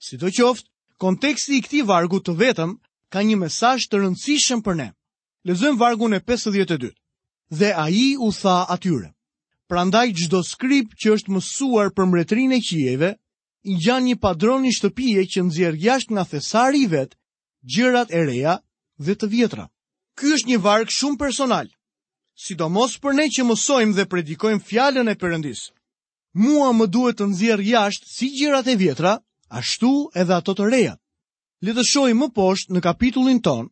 Sidoqoftë, 0.07 0.67
konteksti 1.05 1.53
i 1.59 1.63
këtij 1.65 1.85
vargu 1.91 2.19
të 2.25 2.33
vetëm 2.43 2.71
ka 3.13 3.23
një 3.23 3.37
mesazh 3.45 3.87
të 3.87 4.03
rëndësishëm 4.03 4.61
për 4.67 4.75
ne. 4.83 4.89
Lezojmë 5.47 5.79
vargun 5.81 6.17
e 6.17 6.21
52. 6.27 6.91
Dhe 7.59 7.71
ai 7.87 8.15
u 8.19 8.29
tha 8.41 8.59
atyre 8.75 9.11
prandaj 9.71 10.11
gjdo 10.19 10.43
skrip 10.47 10.91
që 11.01 11.13
është 11.17 11.33
mësuar 11.37 11.93
për 11.95 12.09
mretrin 12.11 12.53
e 12.53 12.59
qieve, 12.67 13.11
i 13.71 13.77
gjanë 13.85 14.09
një 14.11 14.17
padron 14.25 14.65
një 14.67 14.73
shtëpije 14.79 15.23
që 15.33 15.45
nëzjerë 15.47 15.81
gjasht 15.85 16.11
nga 16.15 16.25
thesari 16.31 16.83
i 16.87 16.91
vetë, 16.95 17.17
gjërat 17.75 18.11
e 18.19 18.23
reja 18.31 18.55
dhe 19.05 19.15
të 19.21 19.29
vjetra. 19.35 19.67
Ky 20.19 20.33
është 20.37 20.51
një 20.51 20.59
varkë 20.67 20.97
shumë 20.99 21.21
personal, 21.23 21.69
sidomos 22.47 22.97
për 23.03 23.17
ne 23.19 23.29
që 23.37 23.47
mësojmë 23.47 23.97
dhe 23.99 24.09
predikojmë 24.13 24.65
fjallën 24.69 25.13
e 25.13 25.17
përëndisë. 25.23 25.69
Mua 26.45 26.71
më 26.77 26.87
duhet 26.95 27.21
të 27.21 27.29
nëzjerë 27.31 27.69
jashtë 27.75 28.09
si 28.17 28.29
gjërat 28.39 28.69
e 28.73 28.77
vjetra, 28.81 29.15
ashtu 29.61 29.91
edhe 30.21 30.35
ato 30.41 30.55
të 30.57 30.67
reja. 30.73 30.95
Letëshoj 31.67 32.11
më 32.17 32.31
poshtë 32.37 32.75
në 32.75 32.81
kapitullin 32.89 33.43
tonë, 33.45 33.69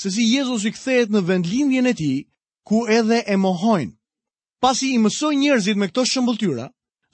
se 0.00 0.12
si 0.14 0.28
Jezus 0.32 0.64
i 0.68 0.72
kthehet 0.74 1.10
në 1.10 1.24
vendlindjen 1.28 1.90
e 1.90 1.94
ti, 1.98 2.12
ku 2.66 2.84
edhe 3.00 3.24
e 3.26 3.36
mohojnë. 3.36 3.94
Pasi 4.62 4.86
i 4.94 4.98
mësoj 5.02 5.34
njerëzit 5.40 5.78
me 5.78 5.88
këto 5.90 6.04
shëmbëltyra, 6.06 6.68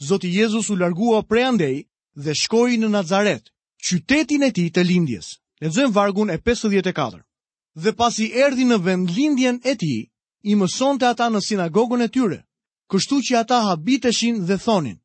Zoti 0.08 0.28
Jezus 0.34 0.66
u 0.68 0.74
largua 0.76 1.22
prej 1.30 1.44
andej 1.50 1.76
dhe 2.24 2.32
shkoj 2.42 2.76
në 2.80 2.90
Nazaret, 2.92 3.46
qytetin 3.86 4.42
e 4.44 4.50
ti 4.52 4.66
të 4.70 4.82
lindjes. 4.84 5.30
Lezëm 5.64 5.94
vargun 5.96 6.28
e 6.30 6.36
54. 6.44 7.22
Dhe 7.84 7.92
pasi 8.00 8.26
erdi 8.44 8.66
në 8.68 8.78
vend 8.84 9.14
lindjen 9.16 9.60
e 9.64 9.72
ti, 9.80 9.94
i 10.50 10.56
mëson 10.60 11.00
të 11.00 11.06
ata 11.12 11.30
në 11.32 11.40
sinagogën 11.48 12.04
e 12.04 12.08
tyre, 12.16 12.38
kështu 12.92 13.22
që 13.30 13.38
ata 13.40 13.62
habiteshin 13.70 14.44
dhe 14.48 14.60
thonin, 14.66 14.98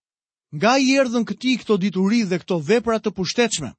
nga 0.60 0.76
i 0.84 0.92
erdhën 1.00 1.24
këti 1.30 1.56
këto 1.62 1.80
dituri 1.80 2.26
dhe 2.30 2.42
këto 2.44 2.60
veprat 2.70 3.08
të 3.08 3.16
pushtetshme, 3.18 3.72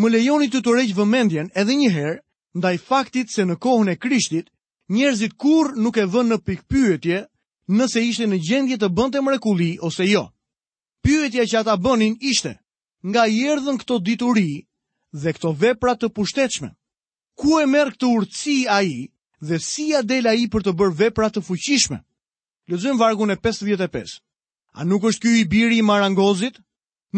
më 0.00 0.12
lejoni 0.14 0.50
të 0.52 0.60
të 0.60 0.76
rejtë 0.76 0.98
vëmendjen 1.00 1.48
edhe 1.62 1.78
njëherë, 1.80 2.20
ndaj 2.58 2.76
faktit 2.88 3.32
se 3.32 3.48
në 3.48 3.56
kohën 3.64 3.88
e 3.94 3.98
krishtit, 4.04 4.46
njerëzit 4.92 5.34
kur 5.40 5.72
nuk 5.82 5.96
e 5.96 6.04
vën 6.12 6.26
në 6.30 6.38
pikpyetje 6.48 7.24
Nëse 7.70 8.00
ishte 8.02 8.26
në 8.26 8.38
gjendje 8.42 8.76
të 8.82 8.88
bënte 8.98 9.20
mrekulli 9.22 9.76
ose 9.86 10.06
jo. 10.10 10.24
Pyetja 11.06 11.44
që 11.46 11.58
ata 11.60 11.76
bënin 11.84 12.16
ishte, 12.32 12.56
nga 13.06 13.26
i 13.30 13.36
erdhën 13.52 13.76
këto 13.78 13.98
dituri 14.06 14.48
dhe 15.22 15.30
këto 15.36 15.52
vepra 15.60 15.94
të 16.00 16.08
pushtetshme? 16.16 16.72
Ku 17.38 17.60
e 17.62 17.68
merr 17.70 17.92
këtë 17.94 18.08
urtësi 18.16 18.56
ai 18.76 18.90
dhe 19.46 19.56
si 19.68 19.86
ja 19.92 20.02
del 20.02 20.26
ai 20.32 20.48
për 20.50 20.66
të 20.66 20.72
bërë 20.78 20.96
vepra 21.02 21.28
të 21.30 21.44
fuqishme? 21.46 22.00
Lëzëm 22.70 22.98
vargun 23.00 23.30
e 23.30 23.38
55. 23.44 24.18
A 24.74 24.84
nuk 24.90 25.06
është 25.06 25.22
ky 25.22 25.30
i 25.38 25.46
biri 25.52 25.78
i 25.78 25.86
marangozit? 25.86 26.58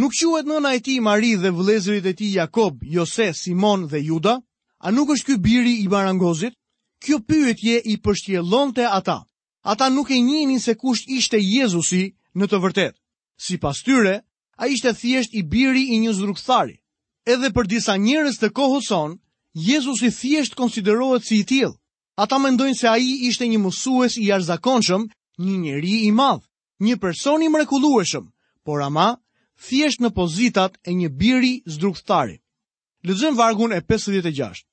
Nuk 0.01 0.13
quhet 0.19 0.45
nëna 0.49 0.75
e 0.77 0.81
tij 0.85 1.01
Mari 1.05 1.33
dhe 1.43 1.49
vëllezërit 1.57 2.07
e 2.11 2.15
tij 2.19 2.33
Jakob, 2.37 2.77
Jose, 2.93 3.33
Simon 3.41 3.89
dhe 3.91 4.05
Juda? 4.05 4.37
A 4.85 4.89
nuk 4.93 5.09
është 5.17 5.27
ky 5.33 5.37
biri 5.47 5.75
i 5.81 5.89
marangozit? 5.93 6.55
Kjo 7.03 7.21
pyetje 7.29 7.81
i 7.93 7.97
të 7.99 8.87
ata 8.99 9.19
ata 9.63 9.89
nuk 9.91 10.11
e 10.11 10.19
njinin 10.19 10.59
se 10.61 10.75
kush 10.75 11.05
ishte 11.19 11.39
Jezusi 11.41 12.03
në 12.37 12.45
të 12.51 12.59
vërtet. 12.65 12.95
Si 13.45 13.57
pas 13.63 13.83
tyre, 13.87 14.15
a 14.57 14.65
ishte 14.67 14.93
thjesht 14.95 15.35
i 15.35 15.43
biri 15.43 15.83
i 15.95 15.99
një 16.01 16.13
zrukthari. 16.19 16.77
Edhe 17.27 17.51
për 17.55 17.67
disa 17.71 17.97
njërës 17.97 18.39
të 18.41 18.49
kohëson, 18.59 18.83
son, 18.89 19.21
Jezusi 19.55 20.11
thjesht 20.11 20.55
konsiderohet 20.55 21.25
si 21.25 21.39
i 21.41 21.45
tjil. 21.47 21.73
Ata 22.17 22.39
mendojnë 22.39 22.77
se 22.79 22.89
a 22.89 22.99
i 22.99 23.11
ishte 23.29 23.47
një 23.47 23.59
mësues 23.63 24.19
i 24.19 24.33
arzakonshëm, 24.33 25.07
një 25.47 25.57
njeri 25.65 25.95
i 26.09 26.13
madhë, 26.13 26.47
një 26.87 26.97
person 27.03 27.43
i 27.43 27.49
mrekulueshëm, 27.49 28.27
por 28.67 28.83
ama, 28.83 29.09
thjesht 29.67 30.01
në 30.03 30.11
pozitat 30.17 30.73
e 30.89 30.95
një 30.95 31.09
biri 31.21 31.55
zdrukthari. 31.75 32.37
Lëzën 33.07 33.35
vargun 33.39 33.73
e 33.73 33.81
56. 33.81 34.67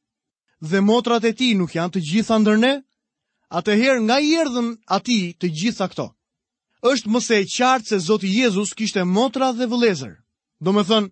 Dhe 0.69 0.81
motrat 0.81 1.23
e 1.25 1.31
ti 1.37 1.53
nuk 1.57 1.75
janë 1.77 1.93
të 1.93 2.01
gjitha 2.09 2.35
ndërne? 2.41 2.73
ne? 2.73 2.83
atëherë 3.57 4.01
nga 4.05 4.17
i 4.21 4.31
erdhën 4.41 4.69
ati 4.97 5.17
të 5.41 5.47
gjitha 5.59 5.85
këto. 5.91 6.07
Êshtë 6.91 7.09
mëse 7.11 7.35
e 7.41 7.45
qartë 7.49 7.87
se 7.89 7.97
Zotë 8.07 8.27
Jezus 8.29 8.73
kishte 8.77 9.03
motra 9.03 9.51
dhe 9.57 9.65
vëlezër. 9.67 10.13
Do 10.63 10.71
me 10.73 10.83
thënë, 10.87 11.09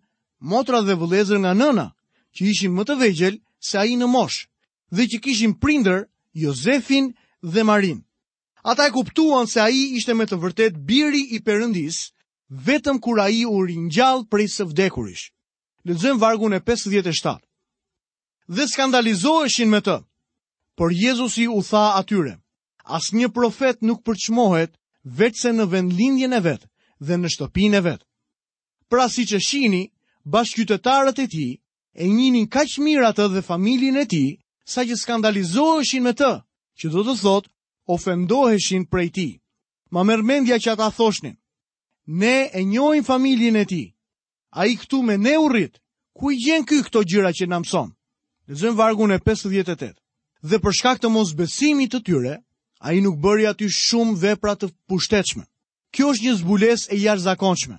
motra 0.51 0.79
dhe 0.85 0.95
vëlezër 1.01 1.39
nga 1.43 1.53
nëna, 1.53 1.87
që 2.35 2.41
ishim 2.51 2.73
më 2.77 2.83
të 2.87 2.95
vegjel 3.01 3.35
se 3.67 3.75
a 3.81 3.85
i 3.89 3.95
në 3.97 4.07
mosh, 4.13 4.45
dhe 4.95 5.03
që 5.09 5.17
kishim 5.25 5.53
prinder, 5.57 6.05
Jozefin 6.31 7.11
dhe 7.41 7.61
Marin. 7.63 7.99
Ata 8.63 8.87
e 8.87 8.91
kuptuan 8.93 9.47
se 9.49 9.59
a 9.61 9.67
i 9.73 9.97
ishte 9.97 10.13
me 10.15 10.25
të 10.27 10.37
vërtet 10.43 10.73
biri 10.87 11.21
i 11.35 11.41
përëndis, 11.41 12.13
vetëm 12.67 13.01
kur 13.03 13.17
a 13.19 13.27
i 13.33 13.43
u 13.49 13.57
rinjallë 13.65 14.27
prej 14.31 14.47
së 14.55 14.63
vdekurish. 14.69 15.31
Lëzëm 15.87 16.19
vargun 16.19 16.53
e 16.53 16.59
57. 16.59 17.41
Dhe 18.47 18.63
skandalizoheshin 18.67 19.69
me 19.71 19.79
të, 19.83 19.99
por 20.77 20.91
Jezusi 20.93 21.47
u 21.49 21.61
tha 21.65 21.89
atyre, 21.97 22.37
as 22.85 23.09
një 23.17 23.27
profet 23.33 23.81
nuk 23.81 24.03
përqmohet 24.05 24.71
vetë 25.19 25.39
se 25.41 25.51
në 25.57 25.65
vendlindjen 25.73 26.37
e 26.37 26.41
vetë 26.45 26.69
dhe 27.07 27.15
në 27.17 27.27
shtopin 27.33 27.73
e 27.79 27.81
vetë. 27.87 28.05
Pra 28.91 29.07
si 29.09 29.25
që 29.27 29.39
shini, 29.47 29.83
bashkytetarët 30.33 31.19
e 31.25 31.27
ti 31.33 31.47
e 32.01 32.07
njinin 32.07 32.45
kaq 32.53 32.77
mirë 32.85 33.09
atë 33.09 33.25
dhe 33.33 33.41
familjen 33.49 33.97
e 33.97 34.05
ti, 34.05 34.25
sa 34.71 34.83
që 34.85 34.95
skandalizoheshin 35.01 36.03
me 36.05 36.13
të, 36.13 36.31
që 36.79 36.87
do 36.93 37.01
të 37.07 37.15
thot, 37.23 37.49
ofendoheshin 37.95 38.85
prej 38.91 39.09
ti. 39.17 39.29
Ma 39.93 40.03
mërmendja 40.05 40.59
që 40.61 40.69
ata 40.75 40.87
thoshnin, 40.93 41.35
ne 42.05 42.49
e 42.53 42.61
njojnë 42.63 43.03
familjen 43.07 43.55
e 43.55 43.65
ti, 43.65 43.83
a 44.51 44.61
i 44.69 44.75
këtu 44.77 45.01
me 45.03 45.17
ne 45.17 45.35
urrit, 45.43 45.79
ku 46.15 46.31
i 46.31 46.37
gjenë 46.43 46.65
ky 46.69 46.79
këto 46.85 46.99
gjyra 47.09 47.31
që 47.33 47.47
në 47.49 47.59
mëson? 47.63 47.89
zënë 48.59 48.75
vargun 48.79 49.11
e 49.11 49.19
58 49.25 49.95
dhe 50.49 50.59
për 50.63 50.75
shkak 50.79 50.99
të 51.01 51.09
mos 51.11 51.33
besimit 51.35 51.91
të 51.93 51.99
tyre, 52.07 52.35
a 52.85 52.93
i 52.95 53.01
nuk 53.03 53.17
bëri 53.23 53.47
aty 53.49 53.67
shumë 53.73 54.17
vepra 54.23 54.53
të 54.55 54.69
pushtetshme. 54.87 55.43
Kjo 55.93 56.11
është 56.13 56.25
një 56.27 56.33
zbules 56.41 56.81
e 56.93 56.99
jarë 57.03 57.23
zakonqme. 57.27 57.77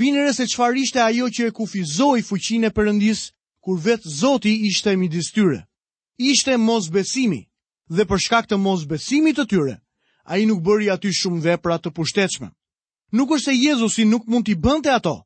Vinëre 0.00 0.32
se 0.36 0.46
qfar 0.52 0.76
ishte 0.76 1.00
ajo 1.02 1.26
që 1.32 1.48
e 1.50 1.54
kufizoi 1.56 2.22
fuqin 2.28 2.64
e 2.68 2.70
përëndis, 2.76 3.20
kur 3.64 3.80
vetë 3.84 4.10
zoti 4.20 4.52
ishte 4.68 4.92
midis 5.00 5.32
tyre. 5.34 5.60
Ishte 6.18 6.56
mos 6.58 6.88
besimi, 6.92 7.42
dhe 7.96 8.04
për 8.08 8.18
shkak 8.24 8.48
të 8.48 8.56
mos 8.64 8.86
besimit 8.90 9.36
të 9.38 9.46
tyre, 9.50 9.74
a 10.28 10.34
i 10.40 10.46
nuk 10.48 10.60
bëri 10.66 10.88
aty 10.94 11.12
shumë 11.18 11.42
vepra 11.46 11.76
të 11.82 11.90
pushtetshme. 11.96 12.48
Nuk 13.16 13.32
është 13.36 13.50
se 13.50 13.56
Jezusi 13.56 14.04
nuk 14.04 14.26
mund 14.28 14.44
t'i 14.44 14.54
bënte 14.54 14.92
ato, 14.92 15.24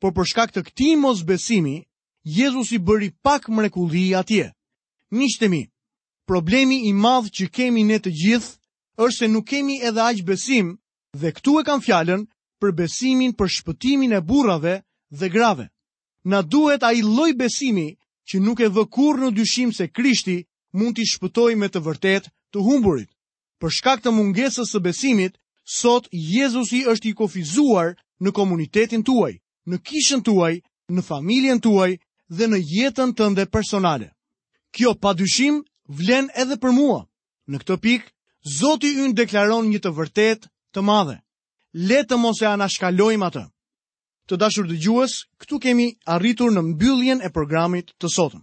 por 0.00 0.12
për 0.12 0.26
shkak 0.30 0.50
të 0.52 0.60
këti 0.68 0.94
mos 1.00 1.24
besimi, 1.28 1.80
Jezusi 2.24 2.78
bëri 2.78 3.10
pak 3.22 3.48
mrekulli 3.48 4.12
atje. 4.14 4.52
Nishtemi, 5.10 5.62
problemi 6.26 6.86
i 6.88 6.92
madh 6.92 7.28
që 7.34 7.48
kemi 7.54 7.82
ne 7.86 7.98
të 8.00 8.10
gjithë 8.22 8.58
është 9.04 9.18
se 9.18 9.28
nuk 9.28 9.48
kemi 9.50 9.76
edhe 9.82 10.02
aq 10.10 10.20
besim 10.26 10.76
dhe 11.18 11.32
këtu 11.36 11.52
e 11.60 11.64
kam 11.66 11.80
fjalën 11.82 12.24
për 12.62 12.70
besimin 12.78 13.32
për 13.38 13.50
shpëtimin 13.56 14.12
e 14.16 14.20
burrave 14.20 14.82
dhe 15.10 15.28
grave. 15.28 15.66
Na 16.24 16.42
duhet 16.42 16.82
ai 16.84 17.02
lloj 17.02 17.32
besimi 17.34 17.88
që 18.28 18.36
nuk 18.40 18.60
e 18.62 18.68
vë 18.70 18.84
kurrë 18.94 19.22
në 19.26 19.30
dyshim 19.38 19.72
se 19.74 19.88
Krishti 19.90 20.44
mund 20.76 20.94
t'i 20.96 21.06
shpëtojë 21.10 21.58
me 21.58 21.68
të 21.68 21.80
vërtetë 21.82 22.30
të 22.54 22.58
humburit. 22.62 23.10
Për 23.60 23.70
shkak 23.76 24.02
të 24.02 24.12
mungesës 24.14 24.70
së 24.72 24.78
besimit, 24.82 25.34
sot 25.64 26.06
Jezusi 26.12 26.84
është 26.88 27.08
i 27.10 27.14
kufizuar 27.18 27.92
në 28.22 28.30
komunitetin 28.34 29.02
tuaj, 29.02 29.32
në 29.66 29.76
kishën 29.86 30.22
tuaj, 30.26 30.54
në 30.94 31.02
familjen 31.02 31.58
tuaj 31.60 31.90
dhe 32.30 32.46
në 32.50 32.58
jetën 32.76 33.14
tënde 33.18 33.44
personale. 33.50 34.08
Kjo 34.74 34.94
pa 34.94 35.12
dyshim 35.14 35.62
vlen 35.90 36.28
edhe 36.36 36.56
për 36.60 36.72
mua. 36.72 36.98
Në 37.50 37.58
këtë 37.62 37.76
pikë, 37.84 38.08
Zoti 38.56 38.88
ynë 39.04 39.14
deklaron 39.18 39.68
një 39.70 39.80
të 39.84 39.90
vërtet 39.94 40.48
të 40.74 40.82
madhe. 40.82 41.16
Le 41.72 42.00
të 42.04 42.18
mos 42.18 42.40
e 42.42 42.48
anashkalojmë 42.50 43.26
atë. 43.28 43.42
Të 44.28 44.38
dashur 44.40 44.66
dë 44.68 44.80
gjuës, 44.82 45.12
këtu 45.42 45.58
kemi 45.62 45.86
arritur 46.10 46.50
në 46.52 46.62
mbylljen 46.72 47.22
e 47.26 47.30
programit 47.30 47.94
të 48.02 48.10
sotëm. 48.14 48.42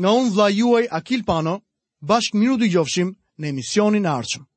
Nga 0.00 0.12
unë 0.20 0.30
vla 0.34 0.46
juaj 0.52 0.84
Akil 1.00 1.24
Pano, 1.24 1.58
bashkë 2.00 2.36
miru 2.40 2.60
dë 2.60 3.10
në 3.40 3.46
emisionin 3.48 4.06
arqëm. 4.06 4.49